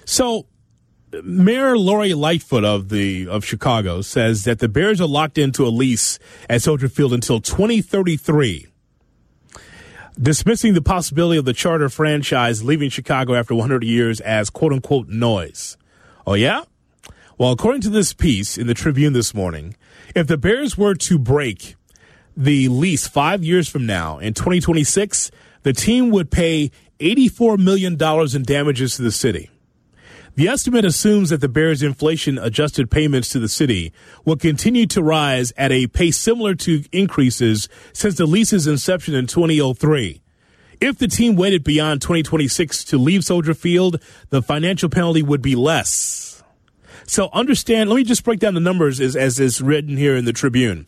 [0.05, 0.45] So,
[1.23, 5.69] Mayor Lori Lightfoot of the of Chicago says that the Bears are locked into a
[5.69, 6.19] lease
[6.49, 8.67] at Soldier Field until 2033
[10.21, 15.07] dismissing the possibility of the charter franchise leaving Chicago after 100 years as quote unquote
[15.07, 15.77] noise.
[16.27, 16.63] Oh, yeah?
[17.37, 19.75] Well, according to this piece in the Tribune this morning,
[20.15, 21.75] if the Bears were to break
[22.35, 25.31] the lease five years from now in 2026,
[25.63, 27.93] the team would pay $84 million
[28.35, 29.49] in damages to the city.
[30.39, 33.91] The estimate assumes that the Bears' inflation adjusted payments to the city
[34.23, 39.27] will continue to rise at a pace similar to increases since the lease's inception in
[39.27, 40.21] 2003.
[40.79, 45.57] If the team waited beyond 2026 to leave Soldier Field, the financial penalty would be
[45.57, 46.41] less.
[47.05, 50.23] So understand, let me just break down the numbers as, as is written here in
[50.23, 50.85] the Tribune.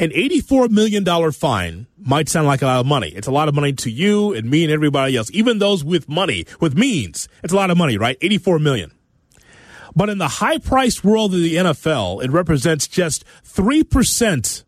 [0.00, 3.08] An $84 million fine might sound like a lot of money.
[3.08, 6.08] It's a lot of money to you and me and everybody else, even those with
[6.08, 7.28] money, with means.
[7.44, 8.16] It's a lot of money, right?
[8.22, 8.92] 84 million.
[9.94, 14.64] But in the high priced world of the NFL, it represents just 3%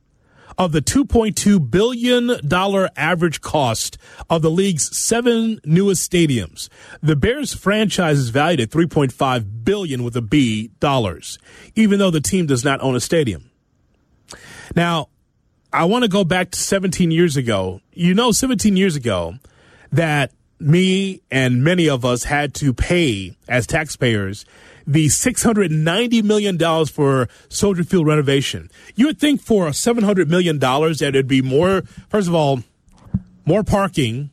[0.58, 3.96] of the $2.2 billion average cost
[4.28, 6.68] of the league's seven newest stadiums.
[7.00, 11.38] The Bears franchise is valued at 3.5 billion with a B dollars,
[11.74, 13.48] even though the team does not own a stadium.
[14.76, 15.08] Now,
[15.72, 17.80] I want to go back to 17 years ago.
[17.94, 19.36] You know, 17 years ago,
[19.90, 24.44] that me and many of us had to pay as taxpayers
[24.86, 28.70] the $690 million for Soldier Field renovation.
[28.94, 32.62] You would think for $700 million that it'd be more, first of all,
[33.44, 34.30] more parking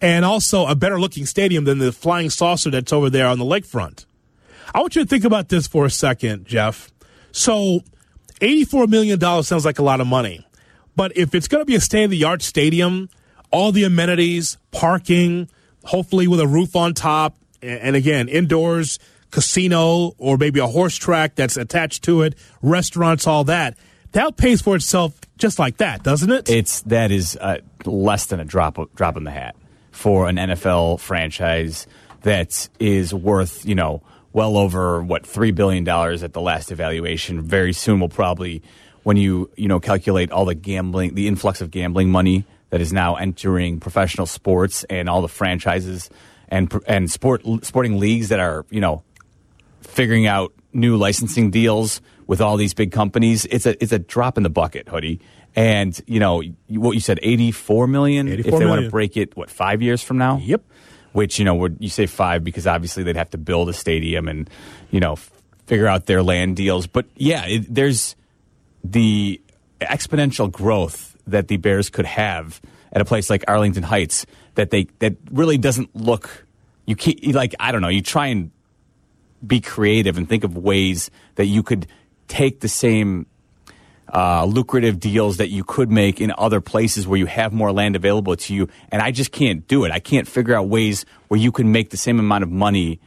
[0.00, 3.44] and also a better looking stadium than the flying saucer that's over there on the
[3.44, 4.06] lakefront.
[4.74, 6.90] I want you to think about this for a second, Jeff.
[7.30, 7.80] So,
[8.40, 10.46] $84 million sounds like a lot of money.
[10.94, 13.08] But if it's going to be a state of the art stadium,
[13.50, 15.48] all the amenities, parking,
[15.84, 18.98] hopefully with a roof on top, and again, indoors,
[19.30, 23.76] casino, or maybe a horse track that's attached to it, restaurants, all that,
[24.12, 26.48] that pays for itself just like that, doesn't it?
[26.48, 29.56] It's that is uh, less than a drop drop in the hat
[29.90, 31.86] for an NFL franchise
[32.22, 34.02] that is worth you know
[34.32, 37.42] well over what three billion dollars at the last evaluation.
[37.42, 38.62] Very soon, we'll probably
[39.02, 42.92] when you you know calculate all the gambling, the influx of gambling money that is
[42.92, 46.10] now entering professional sports and all the franchises
[46.48, 49.02] and and sport sporting leagues that are you know
[49.80, 53.44] figuring out new licensing deals with all these big companies.
[53.46, 55.20] It's a it's a drop in the bucket, hoodie.
[55.54, 58.28] And you know what you said, eighty four million.
[58.28, 60.38] 84 if they want to break it, what five years from now?
[60.38, 60.62] Yep.
[61.12, 64.28] Which you know, would you say five because obviously they'd have to build a stadium
[64.28, 64.48] and
[64.90, 65.16] you know
[65.66, 66.86] figure out their land deals.
[66.86, 68.16] But yeah, it, there's
[68.84, 69.40] the
[69.80, 72.60] exponential growth that the Bears could have
[72.92, 76.46] at a place like Arlington Heights that they that really doesn't look.
[76.86, 77.88] You can't like I don't know.
[77.88, 78.50] You try and
[79.44, 81.86] be creative and think of ways that you could
[82.28, 83.26] take the same
[84.12, 87.96] uh, lucrative deals that you could make in other places where you have more land
[87.96, 88.68] available to you.
[88.90, 89.90] And I just can't do it.
[89.90, 93.00] I can't figure out ways where you can make the same amount of money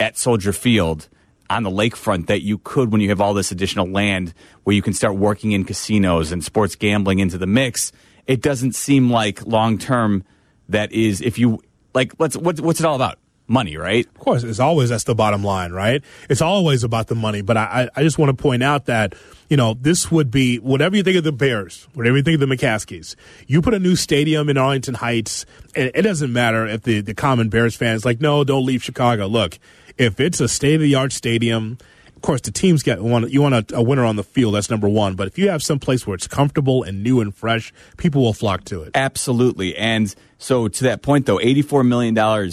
[0.00, 1.08] at Soldier Field
[1.50, 4.34] on the lakefront that you could when you have all this additional land
[4.64, 7.92] where you can start working in casinos and sports gambling into the mix.
[8.26, 10.24] It doesn't seem like long term
[10.68, 11.62] that is if you
[11.94, 13.18] like let's what's what's it all about?
[13.50, 14.06] Money, right?
[14.06, 16.04] Of course, it's always that's the bottom line, right?
[16.28, 17.40] It's always about the money.
[17.40, 19.14] But I, I I just want to point out that
[19.48, 22.46] you know this would be whatever you think of the Bears, whatever you think of
[22.46, 23.16] the McCaskeys.
[23.46, 27.14] You put a new stadium in Arlington Heights, and it doesn't matter if the the
[27.14, 29.26] common Bears fans like, no, don't leave Chicago.
[29.26, 29.58] Look,
[29.98, 31.78] if it's a state of the art stadium.
[32.16, 33.30] Of course, the teams get one.
[33.30, 34.54] You want a, a winner on the field.
[34.54, 35.14] That's number one.
[35.14, 38.32] But if you have some place where it's comfortable and new and fresh, people will
[38.32, 38.90] flock to it.
[38.96, 39.76] Absolutely.
[39.76, 42.50] And so to that point though, $84 million,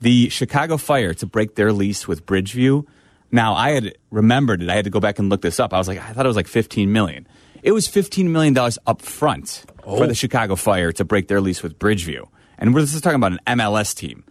[0.00, 2.86] the Chicago Fire to break their lease with Bridgeview.
[3.30, 4.68] Now I had remembered it.
[4.68, 5.72] I had to go back and look this up.
[5.72, 7.28] I was like, I thought it was like 15 million.
[7.62, 10.06] It was $15 million up front for oh.
[10.06, 12.28] the Chicago Fire to break their lease with Bridgeview.
[12.58, 14.24] And we're this is talking about an MLS team.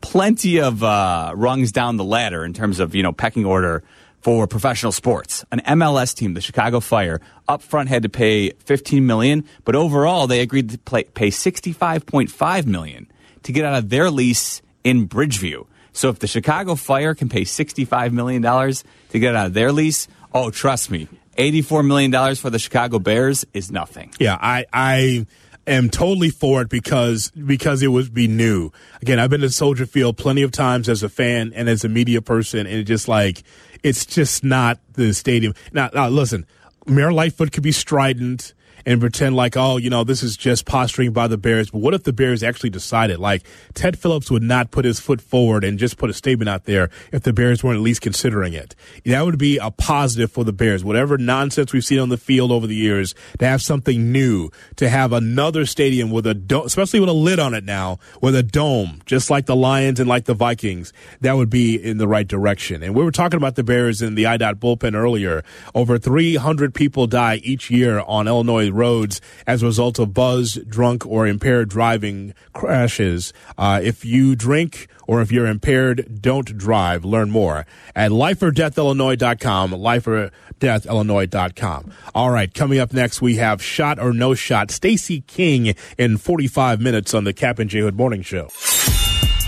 [0.00, 3.82] Plenty of uh, rungs down the ladder in terms of, you know, pecking order
[4.20, 5.44] for professional sports.
[5.50, 10.26] An MLS team, the Chicago Fire, up front had to pay 15 million, but overall
[10.26, 13.10] they agreed to play, pay 65.5 million
[13.44, 15.66] to get out of their lease in Bridgeview.
[15.92, 19.72] So if the Chicago Fire can pay 65 million dollars to get out of their
[19.72, 24.12] lease, oh trust me, 84 million dollars for the Chicago Bears is nothing.
[24.18, 25.26] Yeah, I I
[25.68, 28.70] am totally for it because because it would be new.
[29.02, 31.88] Again, I've been to Soldier Field plenty of times as a fan and as a
[31.88, 33.42] media person, and it's just like
[33.82, 35.54] it's just not the stadium.
[35.72, 36.46] Now, now listen,
[36.86, 38.54] Mayor Lightfoot could be strident
[38.86, 41.70] and pretend like, oh, you know, this is just posturing by the Bears.
[41.70, 43.18] But what if the Bears actually decided?
[43.18, 46.64] Like, Ted Phillips would not put his foot forward and just put a statement out
[46.64, 48.74] there if the Bears weren't at least considering it.
[49.04, 50.84] That would be a positive for the Bears.
[50.84, 54.88] Whatever nonsense we've seen on the field over the years, to have something new, to
[54.88, 58.42] have another stadium with a dome, especially with a lid on it now, with a
[58.42, 62.26] dome, just like the Lions and like the Vikings, that would be in the right
[62.26, 62.82] direction.
[62.82, 65.42] And we were talking about the Bears in the IDOT bullpen earlier.
[65.74, 71.04] Over 300 people die each year on Illinois roads as a result of buzz, drunk,
[71.04, 73.32] or impaired driving crashes.
[73.58, 77.04] Uh, if you drink or if you're impaired, don't drive.
[77.04, 81.92] Learn more at lifeordeathillinois.com, lifeordeathillinois.com.
[82.14, 86.80] All right, coming up next, we have Shot or No Shot, Stacey King in 45
[86.80, 88.48] minutes on the Kap and J Hood Morning Show.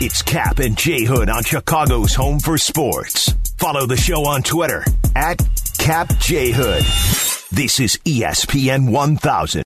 [0.03, 3.35] It's Kap and J Hood on Chicago's Home for Sports.
[3.59, 4.83] Follow the show on Twitter
[5.15, 5.39] at
[5.79, 7.40] Kap J Hood.
[7.53, 9.65] This is ESPN 1000.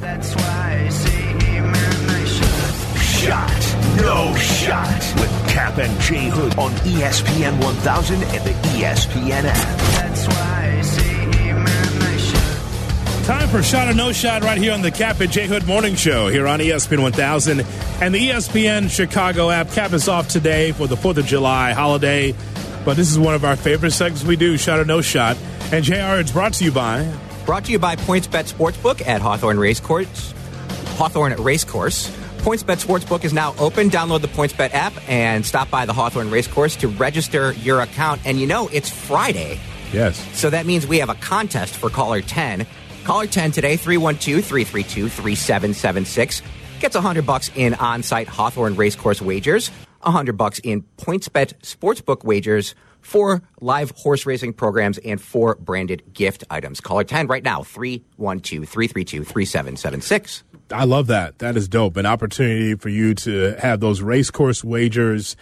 [0.00, 3.00] That's why I say amen, I should.
[3.00, 9.78] Shot, no shot with Kap and J Hood on ESPN 1000 and the ESPN app.
[9.92, 13.24] That's why I say amen, I should.
[13.24, 15.94] Time for Shot or No Shot right here on the Kap and J Hood Morning
[15.94, 17.60] Show here on ESPN 1000
[18.00, 19.70] and the ESPN Chicago app.
[19.70, 22.34] Kap is off today for the 4th of July holiday,
[22.84, 25.36] but this is one of our favorite segments we do, Shot or No Shot.
[25.72, 27.12] And JR, it's brought to you by
[27.46, 30.32] Brought to you by PointsBet Sportsbook at Hawthorne Racecourse.
[30.96, 32.10] Hawthorne Racecourse.
[32.38, 33.88] PointsBet Sportsbook is now open.
[33.88, 38.20] Download the PointsBet app and stop by the Hawthorne Racecourse to register your account.
[38.24, 39.60] And you know, it's Friday.
[39.92, 40.18] Yes.
[40.36, 42.66] So that means we have a contest for caller 10.
[43.04, 46.42] Caller 10 today, 312 332 3776.
[46.80, 49.68] Gets 100 bucks in on site Hawthorne Racecourse wagers,
[50.02, 52.74] 100 bucks in PointsBet Sportsbook wagers,
[53.06, 56.80] four live horse racing programs, and four branded gift items.
[56.80, 60.42] Caller 10 right now, 312 332 3776.
[60.72, 61.38] I love that.
[61.38, 61.96] That is dope.
[61.96, 65.36] An opportunity for you to have those race course wagers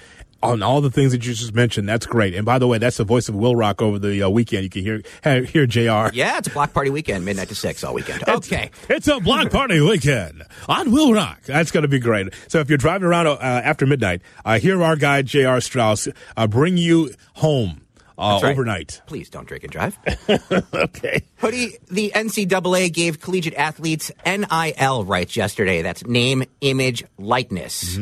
[0.44, 1.88] on all the things that you just mentioned.
[1.88, 2.34] That's great.
[2.34, 4.64] And by the way, that's the voice of Will Rock over the uh, weekend.
[4.64, 6.14] You can hear hear, Jr.
[6.14, 8.28] Yeah, it's a block party weekend, midnight to 6 all weekend.
[8.28, 8.70] Okay.
[8.88, 11.42] It's a block party weekend on Will Rock.
[11.42, 12.28] That's going to be great.
[12.48, 15.60] So if you're driving around uh, after midnight, uh, hear our guy Jr.
[15.60, 17.84] Strauss uh, bring you home
[18.18, 18.52] uh, right.
[18.52, 19.02] overnight.
[19.06, 19.98] Please don't drink and drive.
[20.74, 21.24] okay.
[21.36, 25.82] Hoodie, the NCAA gave collegiate athletes NIL rights yesterday.
[25.82, 27.96] That's name, image, likeness.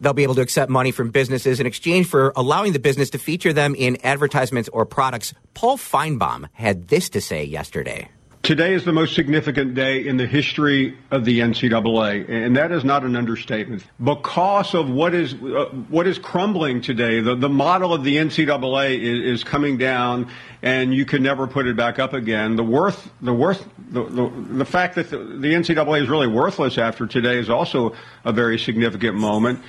[0.00, 3.18] They'll be able to accept money from businesses in exchange for allowing the business to
[3.18, 5.34] feature them in advertisements or products.
[5.54, 8.08] Paul Finebaum had this to say yesterday.
[8.42, 12.84] Today is the most significant day in the history of the NCAA, and that is
[12.84, 13.84] not an understatement.
[14.02, 18.98] Because of what is uh, what is crumbling today, the, the model of the NCAA
[18.98, 20.30] is, is coming down,
[20.62, 22.56] and you can never put it back up again.
[22.56, 26.78] The worth, the worth, the, the, the fact that the, the NCAA is really worthless
[26.78, 29.60] after today is also a very significant moment.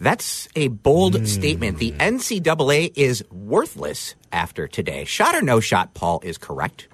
[0.00, 1.78] That's a bold statement.
[1.78, 5.04] The NCAA is worthless after today.
[5.04, 6.88] Shot or no shot, Paul is correct.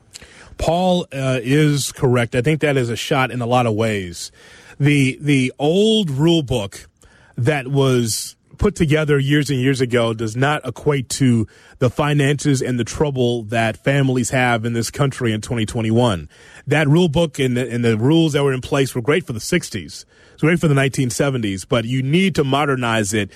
[0.58, 2.34] Paul uh, is correct.
[2.34, 4.30] I think that is a shot in a lot of ways.
[4.78, 6.88] The the old rule book
[7.36, 11.48] that was put together years and years ago does not equate to
[11.80, 16.28] the finances and the trouble that families have in this country in 2021.
[16.68, 19.32] That rule book and the, and the rules that were in place were great for
[19.32, 20.04] the 60s.
[20.42, 23.30] It's great for the 1970s, but you need to modernize it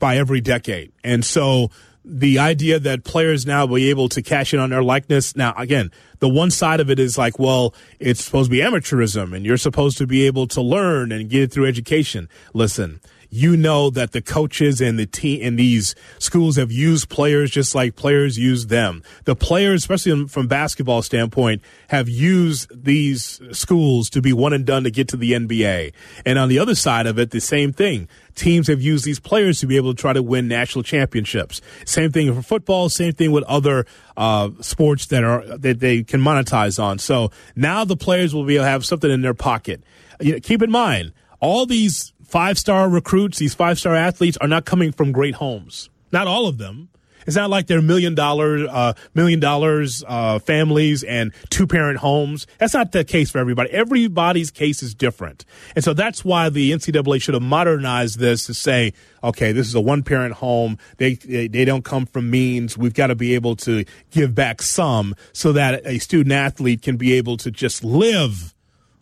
[0.00, 0.90] by every decade.
[1.04, 1.70] And so
[2.04, 5.36] the idea that players now will be able to cash in on their likeness.
[5.36, 9.32] Now, again, the one side of it is like, well, it's supposed to be amateurism
[9.32, 12.28] and you're supposed to be able to learn and get it through education.
[12.52, 12.98] Listen,
[13.34, 17.74] you know that the coaches and the team and these schools have used players just
[17.74, 19.02] like players use them.
[19.24, 24.84] The players, especially from basketball standpoint, have used these schools to be one and done
[24.84, 25.92] to get to the NBA.
[26.24, 28.08] And on the other side of it, the same thing.
[28.36, 31.60] Teams have used these players to be able to try to win national championships.
[31.84, 32.88] Same thing for football.
[32.88, 36.98] Same thing with other uh, sports that are that they can monetize on.
[36.98, 39.82] So now the players will be able to have something in their pocket.
[40.20, 44.48] You know, keep in mind, all these five star recruits, these five star athletes are
[44.48, 45.88] not coming from great homes.
[46.10, 46.88] Not all of them.
[47.28, 52.48] It's not like they're million dollar, uh, million dollars uh, families and two parent homes.
[52.58, 53.70] That's not the case for everybody.
[53.70, 55.44] Everybody's case is different,
[55.76, 59.76] and so that's why the NCAA should have modernized this to say, okay, this is
[59.76, 60.76] a one parent home.
[60.96, 62.76] They, they they don't come from means.
[62.76, 66.96] We've got to be able to give back some so that a student athlete can
[66.96, 68.53] be able to just live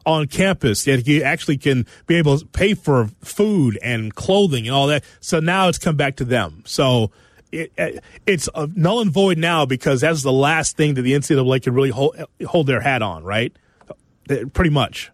[0.05, 4.75] on campus that you actually can be able to pay for food and clothing and
[4.75, 5.05] all that.
[5.21, 6.63] So now it's come back to them.
[6.67, 7.11] So
[7.51, 11.13] it, it, it's uh, null and void now because that's the last thing that the
[11.13, 13.55] NCAA can really hold, hold their hat on, right?
[13.89, 15.11] Uh, Pretty much.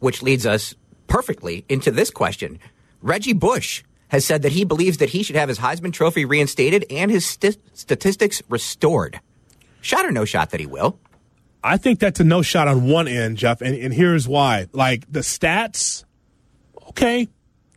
[0.00, 0.74] Which leads us
[1.06, 2.58] perfectly into this question.
[3.00, 6.84] Reggie Bush has said that he believes that he should have his Heisman Trophy reinstated
[6.90, 9.20] and his st- statistics restored.
[9.80, 10.98] Shot or no shot that he will?
[11.64, 14.66] I think that's a no shot on one end, Jeff, and, and here's why.
[14.72, 16.04] Like the stats,
[16.88, 17.28] okay,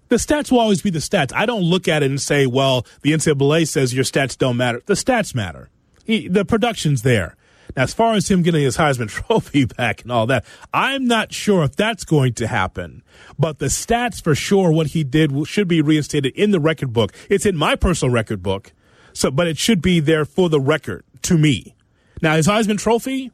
[0.10, 1.32] the stats will always be the stats.
[1.34, 4.82] I don't look at it and say, well, the NCAA says your stats don't matter.
[4.86, 5.70] The stats matter.
[6.04, 7.36] He, the production's there.
[7.76, 11.34] Now, as far as him getting his Heisman Trophy back and all that, I'm not
[11.34, 13.04] sure if that's going to happen.
[13.38, 17.12] But the stats for sure, what he did should be reinstated in the record book.
[17.30, 18.74] It's in my personal record book,
[19.14, 21.76] so but it should be there for the record to me.
[22.22, 23.32] Now, his Heisman Trophy,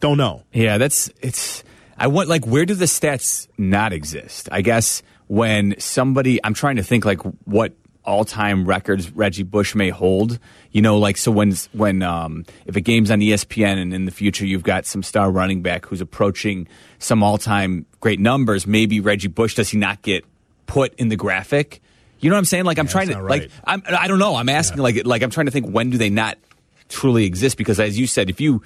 [0.00, 0.42] don't know.
[0.52, 1.64] Yeah, that's it's.
[1.98, 4.48] I want like where do the stats not exist?
[4.52, 7.72] I guess when somebody, I'm trying to think like what
[8.04, 10.38] all-time records Reggie Bush may hold.
[10.70, 14.12] You know, like so when when um, if a game's on ESPN and in the
[14.12, 19.28] future you've got some star running back who's approaching some all-time great numbers, maybe Reggie
[19.28, 20.24] Bush does he not get
[20.66, 21.80] put in the graphic?
[22.20, 22.64] You know what I'm saying?
[22.64, 23.50] Like I'm Yeah, trying to not like.
[23.64, 24.36] I'm I don't know.
[24.36, 26.38] I'm asking like like I'm trying to think when do they not
[26.88, 27.56] truly exist?
[27.56, 28.62] Because as you said, if you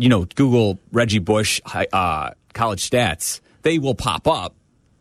[0.00, 1.60] you know Google Reggie Bush
[1.92, 4.54] uh, college stats, they will pop up.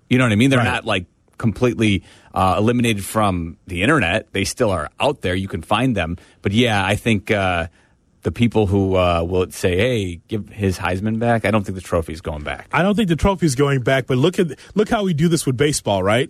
[0.10, 0.50] You know what I mean?
[0.50, 0.66] They're Right.
[0.66, 1.06] not like
[1.38, 4.32] completely uh, eliminated from the internet.
[4.34, 5.36] They still are out there.
[5.36, 6.18] You can find them.
[6.42, 7.68] But yeah, I think uh,
[8.24, 11.82] the people who uh, will say, "Hey, give his Heisman back," I don't think the
[11.82, 12.68] trophy's going back.
[12.74, 15.46] I don't think the trophy's going back, but look at look how we do this
[15.46, 16.30] with baseball, right?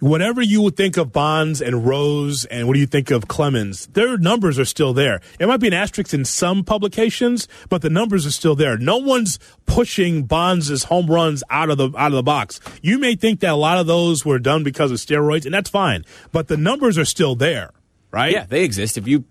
[0.00, 3.88] Whatever you would think of Bonds and Rose, and what do you think of Clemens?
[3.88, 5.20] Their numbers are still there.
[5.40, 8.78] It might be an asterisk in some publications, but the numbers are still there.
[8.78, 12.60] No one's pushing Bonds' home runs out of the out of the box.
[12.80, 15.70] You may think that a lot of those were done because of steroids, and that's
[15.70, 17.70] fine, but the numbers are still there,
[18.12, 18.32] right?
[18.32, 18.98] Yeah, they exist.
[18.98, 19.24] If you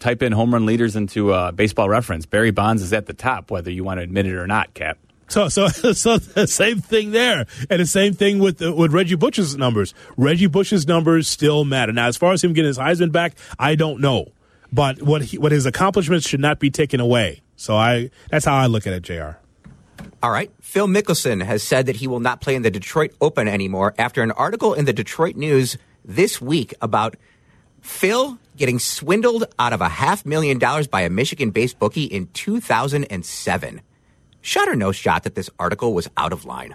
[0.00, 3.50] type in home run leaders into uh, baseball reference, Barry Bonds is at the top,
[3.50, 4.98] whether you want to admit it or not, Kap.
[5.30, 9.14] So, so, so the same thing there, and the same thing with uh, with Reggie
[9.14, 9.94] Bush's numbers.
[10.16, 11.92] Reggie Bush's numbers still matter.
[11.92, 14.32] Now, as far as him getting his Heisman back, I don't know,
[14.72, 17.42] but what he, what his accomplishments should not be taken away.
[17.56, 19.38] So, I that's how I look at it, Jr.
[20.22, 20.50] All right.
[20.60, 24.22] Phil Mickelson has said that he will not play in the Detroit Open anymore after
[24.22, 27.16] an article in the Detroit News this week about
[27.80, 32.26] Phil getting swindled out of a half million dollars by a Michigan based bookie in
[32.34, 33.80] 2007.
[34.40, 36.74] Shot or no shot that this article was out of line?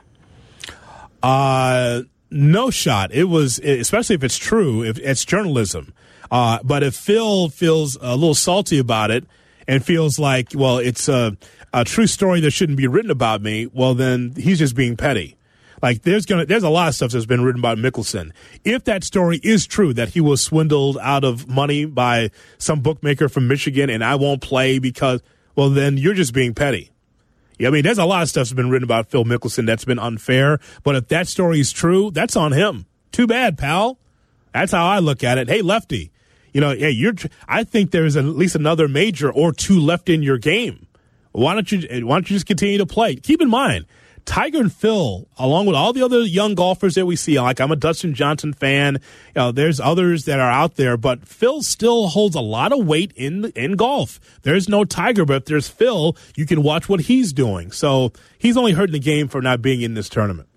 [1.23, 3.11] Uh, no shot.
[3.11, 5.93] It was, especially if it's true, if it's journalism.
[6.29, 9.25] Uh, but if Phil feels a little salty about it
[9.67, 11.37] and feels like, well, it's a,
[11.73, 15.37] a true story that shouldn't be written about me, well, then he's just being petty.
[15.81, 18.31] Like there's gonna there's a lot of stuff that's been written about Mickelson.
[18.63, 23.29] If that story is true that he was swindled out of money by some bookmaker
[23.29, 25.21] from Michigan and I won't play because
[25.55, 26.91] well then you're just being petty.
[27.57, 29.85] Yeah, I mean, there's a lot of stuff that's been written about Phil Mickelson that's
[29.85, 30.59] been unfair.
[30.83, 32.85] But if that story is true, that's on him.
[33.11, 33.97] Too bad, pal.
[34.53, 35.49] That's how I look at it.
[35.49, 36.11] Hey, lefty,
[36.53, 37.13] you know, hey, you're.
[37.47, 40.87] I think there's at least another major or two left in your game.
[41.33, 42.05] Why don't you?
[42.05, 43.15] Why don't you just continue to play?
[43.15, 43.85] Keep in mind,
[44.25, 47.71] Tiger and Phil, along with all the other young golfers that we see, like I'm
[47.71, 48.95] a Dustin Johnson fan.
[48.95, 49.01] You
[49.35, 53.11] know, there's others that are out there, but Phil still holds a lot of weight
[53.15, 54.19] in in golf.
[54.41, 57.71] There's no Tiger, but if there's Phil, you can watch what he's doing.
[57.71, 60.49] So he's only hurting the game for not being in this tournament.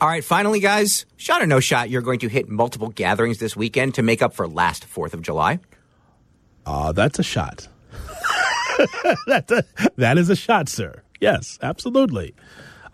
[0.00, 3.54] All right, finally, guys, shot or no shot, you're going to hit multiple gatherings this
[3.54, 5.60] weekend to make up for last 4th of July.
[6.64, 7.68] Uh, that's a shot.
[9.26, 9.64] that's a,
[9.96, 11.02] that is a shot, sir.
[11.20, 12.34] Yes, absolutely.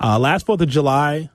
[0.00, 1.30] Uh, last Fourth of July,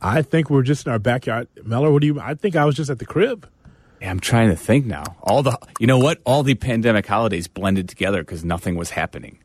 [0.00, 1.48] I think we're just in our backyard.
[1.64, 2.20] Meller, what do you?
[2.20, 3.48] I think I was just at the crib.
[4.00, 5.04] Yeah, I'm trying to think now.
[5.22, 6.20] All the, you know what?
[6.24, 9.38] All the pandemic holidays blended together because nothing was happening.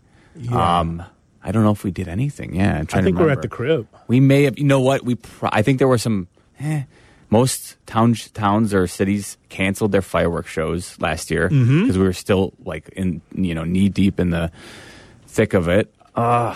[0.51, 1.03] Um,
[1.43, 2.55] I don't know if we did anything.
[2.55, 3.87] Yeah, I'm I think to we're at the crib.
[4.07, 4.57] We may have.
[4.57, 5.03] You know what?
[5.03, 5.15] We.
[5.15, 6.27] Pro- I think there were some.
[6.59, 6.83] Eh,
[7.29, 11.99] most towns, towns or cities canceled their fireworks shows last year because Mm-hmm.
[11.99, 14.49] we were still like in you know knee deep in the
[15.27, 15.93] thick of it.
[16.17, 16.55] Uh,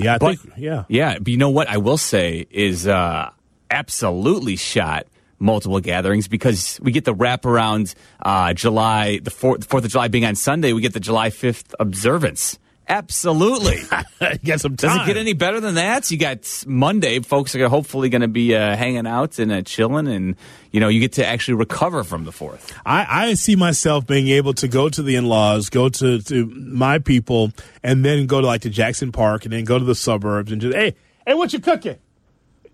[0.00, 0.54] Yeah, I but think.
[0.56, 1.18] Yeah, yeah.
[1.18, 1.68] But you know what?
[1.68, 3.30] I will say is uh,
[3.70, 5.06] absolutely shot
[5.38, 10.24] multiple gatherings because we get the wraparound uh, July the fourth Fourth of July being
[10.24, 10.72] on Sunday.
[10.72, 12.58] We get the July fifth observance.
[12.90, 13.82] Absolutely.
[14.42, 15.02] get some Does time.
[15.02, 16.10] it get any better than that?
[16.10, 17.20] You got Monday.
[17.20, 20.34] Folks are hopefully going to be uh, hanging out and uh, chilling, and
[20.72, 22.76] you know you get to actually recover from the fourth.
[22.84, 26.98] I, I see myself being able to go to the in-laws, go to, to my
[26.98, 27.52] people,
[27.84, 30.60] and then go to like to Jackson Park, and then go to the suburbs, and
[30.60, 31.96] just hey, hey, what you cooking?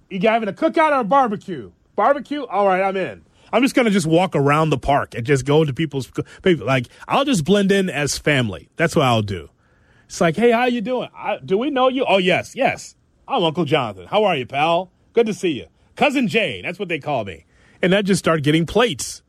[0.09, 1.73] You got having a cookout or a barbecue?
[1.95, 2.43] Barbecue?
[2.47, 3.23] All right, I'm in.
[3.53, 6.11] I'm just gonna just walk around the park and just go to people's
[6.43, 6.67] people.
[6.67, 8.71] Like I'll just blend in as family.
[8.77, 9.51] That's what I'll do.
[10.07, 11.09] It's like, hey, how you doing?
[11.17, 12.05] I, do we know you?
[12.09, 12.95] Oh yes, yes.
[13.29, 14.07] I'm Uncle Jonathan.
[14.07, 14.91] How are you, pal?
[15.13, 17.45] Good to see you, cousin Jane, That's what they call me.
[17.83, 19.23] And I just start getting plates.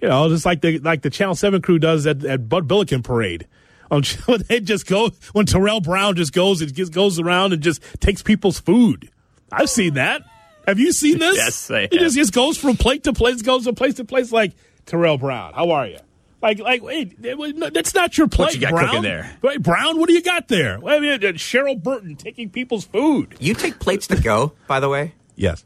[0.00, 3.02] You know, just like the like the Channel Seven crew does at, at Bud Billiken
[3.02, 3.46] Parade.
[3.90, 7.62] Um, On they just go when Terrell Brown just goes and just goes around and
[7.62, 9.10] just takes people's food.
[9.52, 10.22] I've seen that.
[10.66, 11.36] Have you seen this?
[11.36, 12.04] Yes, I He have.
[12.04, 14.32] just, just goes from plate to place, goes from place to place.
[14.32, 14.52] Like
[14.86, 15.98] Terrell Brown, how are you?
[16.42, 18.46] Like, like, wait, it was- no, that's not your plate.
[18.46, 18.86] What you got Brown.
[18.86, 19.36] cooking there?
[19.42, 20.80] Wait, Brown, what do you got there?
[20.80, 23.34] Wait a minute, Cheryl Burton taking people's food.
[23.38, 25.12] You take plates to go, by the way.
[25.36, 25.64] Yes,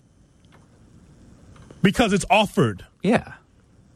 [1.83, 2.85] because it's offered.
[3.03, 3.35] Yeah.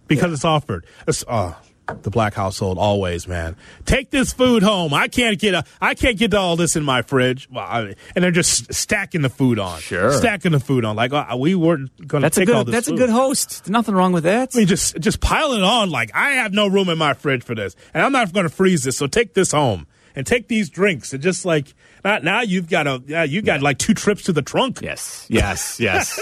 [0.06, 0.86] because it's offered.
[1.06, 1.54] It's, uh,
[2.02, 3.56] the black household always, man.
[3.84, 4.92] Take this food home.
[4.92, 7.48] I can't get a, I can't get all this in my fridge.
[7.50, 9.80] Well, I, and they're just stacking the food on.
[9.80, 10.12] Sure.
[10.12, 10.96] stacking the food on.
[10.96, 12.72] Like uh, we weren't going to That's a take all good.
[12.72, 12.86] this.
[12.86, 12.98] That's a food.
[12.98, 13.64] good host.
[13.64, 14.50] There's nothing wrong with that.
[14.54, 15.90] I mean, just just pile it on.
[15.90, 18.54] Like I have no room in my fridge for this, and I'm not going to
[18.54, 18.96] freeze this.
[18.96, 21.12] So take this home and take these drinks.
[21.12, 21.74] And just like
[22.08, 24.80] now, now you've got a, yeah, you got like two trips to the trunk.
[24.80, 26.18] Yes, yes, yes.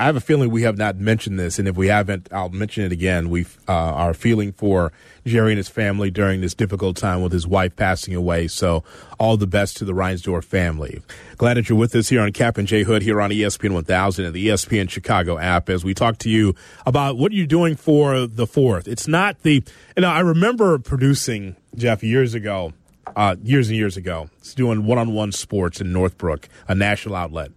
[0.00, 2.84] I have a feeling we have not mentioned this, and if we haven't, I'll mention
[2.84, 3.30] it again.
[3.30, 4.92] We uh, are feeling for
[5.26, 8.46] Jerry and his family during this difficult time with his wife passing away.
[8.46, 8.84] So,
[9.18, 11.02] all the best to the Reinsdorf family.
[11.36, 14.24] Glad that you're with us here on Kap and J Hood here on ESPN 1000
[14.24, 16.54] and the ESPN Chicago app as we talk to you
[16.86, 18.86] about what you're doing for the fourth.
[18.86, 19.64] It's not the,
[19.96, 22.72] you know, I remember producing Jeff years ago
[23.16, 24.30] uh, years and years ago.
[24.38, 27.50] It's doing one-on-one sports in Northbrook, a national outlet.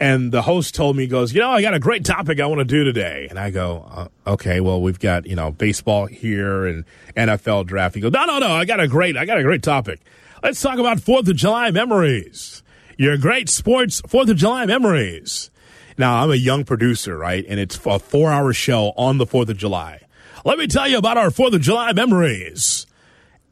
[0.00, 2.46] And the host told me, he goes, you know, I got a great topic I
[2.46, 3.26] want to do today.
[3.30, 6.84] And I go, uh, okay, well, we've got, you know, baseball here and
[7.16, 7.94] NFL draft.
[7.94, 10.00] He goes, no, no, no, I got a great, I got a great topic.
[10.42, 12.62] Let's talk about Fourth of July memories.
[12.98, 15.50] Your great sports Fourth of July memories.
[15.98, 17.44] Now, I'm a young producer, right?
[17.48, 20.00] And it's a four-hour show on the Fourth of July.
[20.44, 22.86] Let me tell you about our Fourth of July memories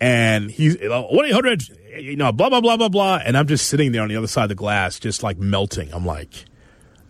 [0.01, 1.63] and he's one eight hundred,
[1.99, 4.27] you know, blah blah blah blah blah, and I'm just sitting there on the other
[4.27, 5.93] side of the glass, just like melting.
[5.93, 6.47] I'm like,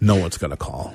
[0.01, 0.95] no one's gonna call.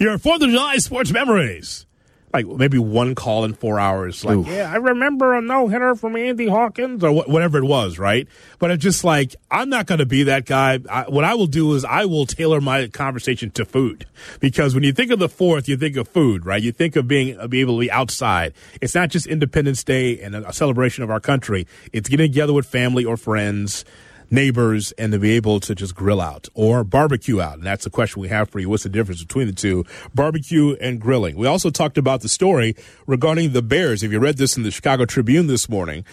[0.00, 1.86] Your Fourth of July sports memories.
[2.32, 4.24] Like maybe one call in four hours.
[4.24, 7.98] Like, yeah, I remember a no hitter from Andy Hawkins or wh- whatever it was,
[7.98, 8.28] right?
[8.58, 10.78] But it's just like I'm not going to be that guy.
[10.90, 14.06] I, what I will do is I will tailor my conversation to food
[14.40, 16.62] because when you think of the fourth, you think of food, right?
[16.62, 18.52] You think of being uh, be able to be outside.
[18.82, 21.66] It's not just Independence Day and a celebration of our country.
[21.92, 23.84] It's getting together with family or friends
[24.30, 27.54] neighbors and to be able to just grill out or barbecue out.
[27.54, 28.68] And that's the question we have for you.
[28.68, 29.84] What's the difference between the two?
[30.14, 31.36] Barbecue and grilling.
[31.36, 32.76] We also talked about the story
[33.06, 34.02] regarding the Bears.
[34.02, 36.04] If you read this in the Chicago Tribune this morning,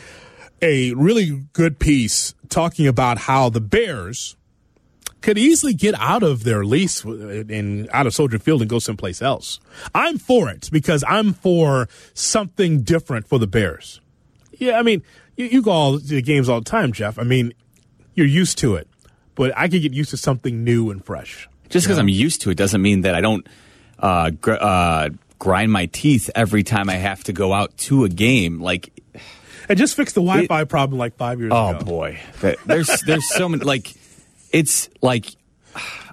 [0.61, 4.35] a really good piece talking about how the Bears
[5.21, 9.21] could easily get out of their lease and out of Soldier Field and go someplace
[9.21, 9.59] else.
[9.93, 14.01] I'm for it because I'm for something different for the Bears.
[14.53, 15.01] Yeah, I mean,
[15.35, 17.17] you, you go all the games all the time, Jeff.
[17.17, 17.53] I mean,
[18.15, 18.87] you're used to it,
[19.35, 21.47] but I could get used to something new and fresh.
[21.69, 23.45] Just because I'm used to it doesn't mean that I don't
[23.99, 25.09] uh, gr- uh,
[25.39, 28.61] grind my teeth every time I have to go out to a game.
[28.61, 28.91] Like,
[29.67, 31.79] And just fix the Wi-Fi problem like five years oh ago.
[31.81, 32.19] Oh boy,
[32.65, 33.63] there's there's so many.
[33.63, 33.93] Like,
[34.51, 35.25] it's like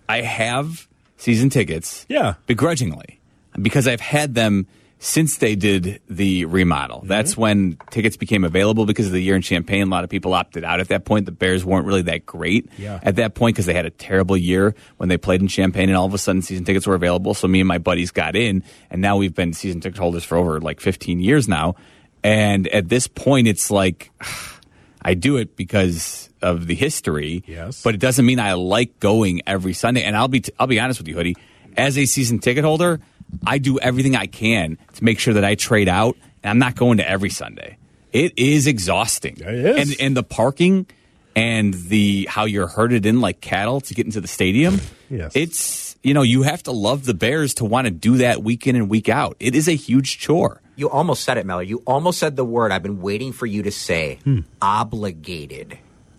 [0.08, 0.88] I have
[1.18, 2.34] season tickets, Yeah.
[2.46, 3.20] begrudgingly,
[3.60, 4.66] because I've had them
[5.04, 6.98] since they did the remodel.
[6.98, 7.08] Mm-hmm.
[7.08, 9.82] That's when tickets became available because of the year in Champaign.
[9.82, 11.26] A lot of people opted out at that point.
[11.26, 13.00] The Bears weren't really that great Yeah.
[13.02, 15.98] at that point because they had a terrible year when they played in Champaign, and
[15.98, 17.34] all of a sudden season tickets were available.
[17.34, 20.36] So me and my buddies got in, and now we've been season ticket holders for
[20.38, 21.74] over like 15 years now.
[22.22, 24.12] And at this point, it's like
[25.02, 27.42] I do it because of the history.
[27.48, 27.82] Yes.
[27.82, 30.04] But it doesn't mean I like going every Sunday.
[30.04, 31.36] And I'll be I'll be honest with you, Hoodie.
[31.76, 33.00] As a season ticket holder,
[33.46, 36.76] I do everything I can to make sure that I trade out, and I'm not
[36.76, 37.76] going to every Sunday.
[38.12, 39.38] It is exhausting.
[39.38, 39.90] It is.
[39.90, 40.86] And and the parking
[41.34, 44.80] and the how you're herded in like cattle to get into the stadium.
[45.08, 45.32] Yes.
[45.34, 48.66] It's you know, you have to love the Bears to want to do that week
[48.66, 49.36] in and week out.
[49.38, 50.60] It is a huge chore.
[50.74, 51.66] You almost said it, Melly.
[51.66, 54.18] You almost said the word I've been waiting for you to say.
[54.24, 54.40] Hmm.
[54.60, 55.78] Obligated.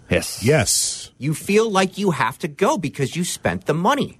[0.09, 0.43] Yes.
[0.43, 1.11] Yes.
[1.17, 4.19] You feel like you have to go because you spent the money.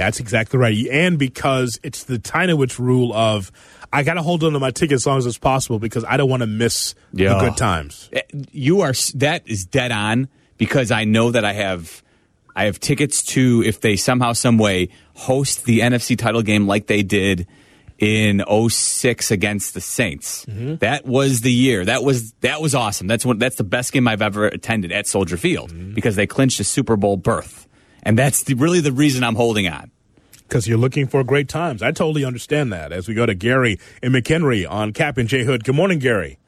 [0.00, 0.76] That's exactly right.
[0.90, 3.52] And because it's the Tynowitz rule of
[3.92, 6.16] I got to hold on to my ticket as long as it's possible because I
[6.16, 7.34] don't want to miss Yeah.
[7.34, 8.08] the good times.
[8.12, 8.22] Eh,
[8.52, 10.28] You are that is dead on
[10.58, 12.02] because I know that I have
[12.56, 16.86] I have tickets to if they somehow some way host the NFC title game like
[16.86, 17.46] they did
[17.98, 20.46] in 06 against the Saints.
[20.48, 21.84] That was the year.
[21.84, 23.06] That was that was awesome.
[23.06, 26.58] That's one that's the best game I've ever attended at Soldier Field because they clinched
[26.60, 27.66] a Super Bowl berth.
[28.02, 29.90] And that's the, really the reason I'm holding on.
[30.42, 31.80] Because you're looking for great times.
[31.80, 32.92] I totally understand that.
[32.92, 35.62] As we go to Gary and McHenry on Kap and J Hood.
[35.62, 36.38] Good morning, Gary.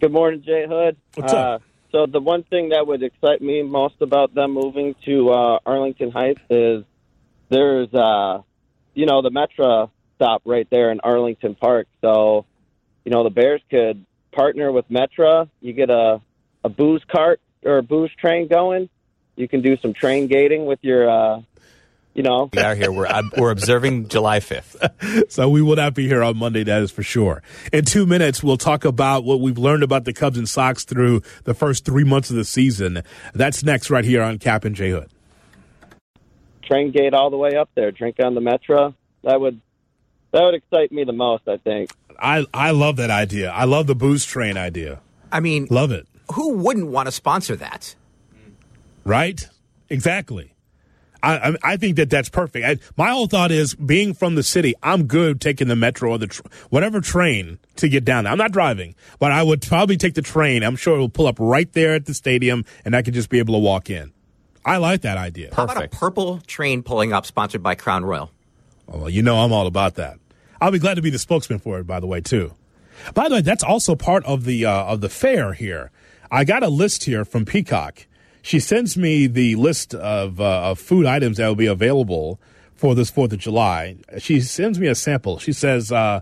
[0.00, 0.96] Good morning, J Hood.
[1.14, 1.62] What's uh, up?
[1.90, 6.10] So the one thing that would excite me most about them moving to uh, Arlington
[6.10, 6.84] Heights is
[7.48, 8.42] there's, uh,
[8.94, 11.88] you know, the Metra stop right there in Arlington Park.
[12.02, 12.44] So,
[13.04, 15.48] you know, the Bears could partner with Metra.
[15.60, 16.20] You get a
[16.62, 18.88] a booze cart or a booze train going.
[19.36, 21.40] You can do some train gating with your, uh,
[22.14, 22.90] you know, We are here.
[22.92, 23.08] We're
[23.38, 25.30] we're observing July 5th.
[25.30, 27.42] So we will not be here on Monday, that is for sure.
[27.72, 31.22] In two minutes, we'll talk about what we've learned about the Cubs and Sox through
[31.44, 33.02] the first three months of the season.
[33.34, 35.08] That's next right here on Kap and J Hood.
[36.62, 37.90] train gate all the way up there.
[37.90, 38.94] Drink on the Metra.
[39.24, 39.60] That would
[40.32, 41.48] that would excite me the most.
[41.48, 41.90] I think.
[42.18, 43.50] I, I love that idea.
[43.50, 45.00] I love the booze train idea.
[45.32, 46.06] I mean, Love it.
[46.34, 47.94] who wouldn't want to sponsor that?
[49.04, 49.46] Right?
[49.88, 50.54] Exactly.
[51.22, 52.64] I, I, I think that that's perfect.
[52.66, 56.18] I, my whole thought is being from the city, I'm good taking the metro or
[56.18, 58.32] the tr- whatever train to get down there.
[58.32, 60.62] I'm not driving, but I would probably take the train.
[60.62, 63.28] I'm sure it will pull up right there at the stadium, and I could just
[63.28, 64.12] be able to walk in.
[64.64, 65.54] I like that idea.
[65.54, 68.30] How about a purple train pulling up, sponsored by Crown Royal?
[68.88, 70.18] Oh, well, you know I'm all about that.
[70.60, 72.54] I'll be glad to be the spokesman for it, by the way, too.
[73.14, 75.90] By the way, that's also part of the uh, of the fair here.
[76.30, 78.06] I got a list here from Peacock.
[78.42, 82.40] She sends me the list of, uh, of food items that will be available
[82.74, 83.96] for this Fourth of July.
[84.18, 85.38] She sends me a sample.
[85.38, 86.20] She says, uh,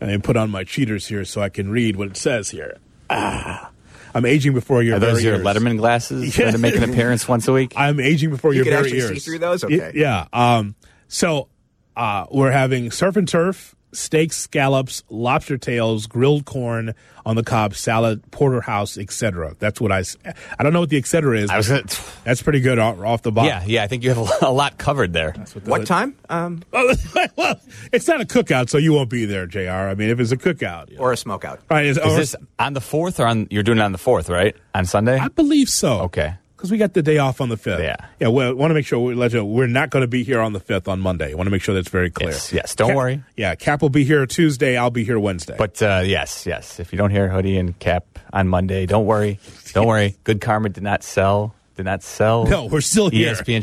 [0.00, 2.76] "Let me put on my cheaters here so I can read what it says here."
[3.10, 3.70] Ah,
[4.14, 5.44] I'm aging before your Are those very your ears.
[5.46, 6.50] Letterman glasses yeah.
[6.52, 7.72] that make an appearance once a week?
[7.76, 9.24] I'm aging before You your can very actually ears.
[9.24, 9.64] see through those?
[9.64, 9.92] Y- Okay.
[9.98, 10.26] Yeah.
[10.32, 10.76] Um,
[11.08, 11.48] so
[11.96, 16.94] uh, we're having surf and turf, steaks, scallops, lobster tails, grilled corn
[17.26, 19.54] on the cob, salad, porterhouse, etc.
[19.58, 20.02] That's what I.
[20.58, 21.38] I don't know what the etc.
[21.38, 21.50] is.
[21.50, 21.82] I was gonna,
[22.24, 23.48] That's pretty good off, off the bottom.
[23.50, 23.82] yeah, yeah.
[23.82, 25.32] I think you have a, a lot covered there.
[25.64, 26.16] What time?
[26.28, 27.60] Um, well,
[27.92, 29.70] it's not a cookout, so you won't be there, Jr.
[29.70, 31.58] I mean, if it's a cookout, or a smokeout?
[31.70, 31.86] right?
[31.86, 33.46] Is, Is or- this on the fourth or on?
[33.50, 34.56] You're doing it on the fourth, right?
[34.74, 35.18] On Sunday.
[35.18, 36.00] I believe so.
[36.02, 36.34] Okay.
[36.58, 37.78] Because we got the day off on the fifth.
[37.80, 37.94] Yeah.
[38.18, 38.30] Yeah.
[38.30, 39.38] We want to make sure we let you.
[39.38, 41.32] know We're not going to be here on the fifth on Monday.
[41.32, 42.30] want to make sure that's very clear.
[42.30, 43.22] Yes, yes, don't Kap- worry.
[43.36, 43.54] Yeah.
[43.54, 44.76] Kap will be here Tuesday.
[44.76, 45.54] I'll be here Wednesday.
[45.56, 46.80] But uh, yes, yes.
[46.80, 49.38] If you don't hear Hoodie and Kap on Monday, don't worry.
[49.72, 50.16] Don't worry.
[50.24, 51.54] Good Karma did not sell.
[51.76, 52.44] Did not sell.
[52.48, 53.32] no, we're still here.
[53.34, 53.62] ESPN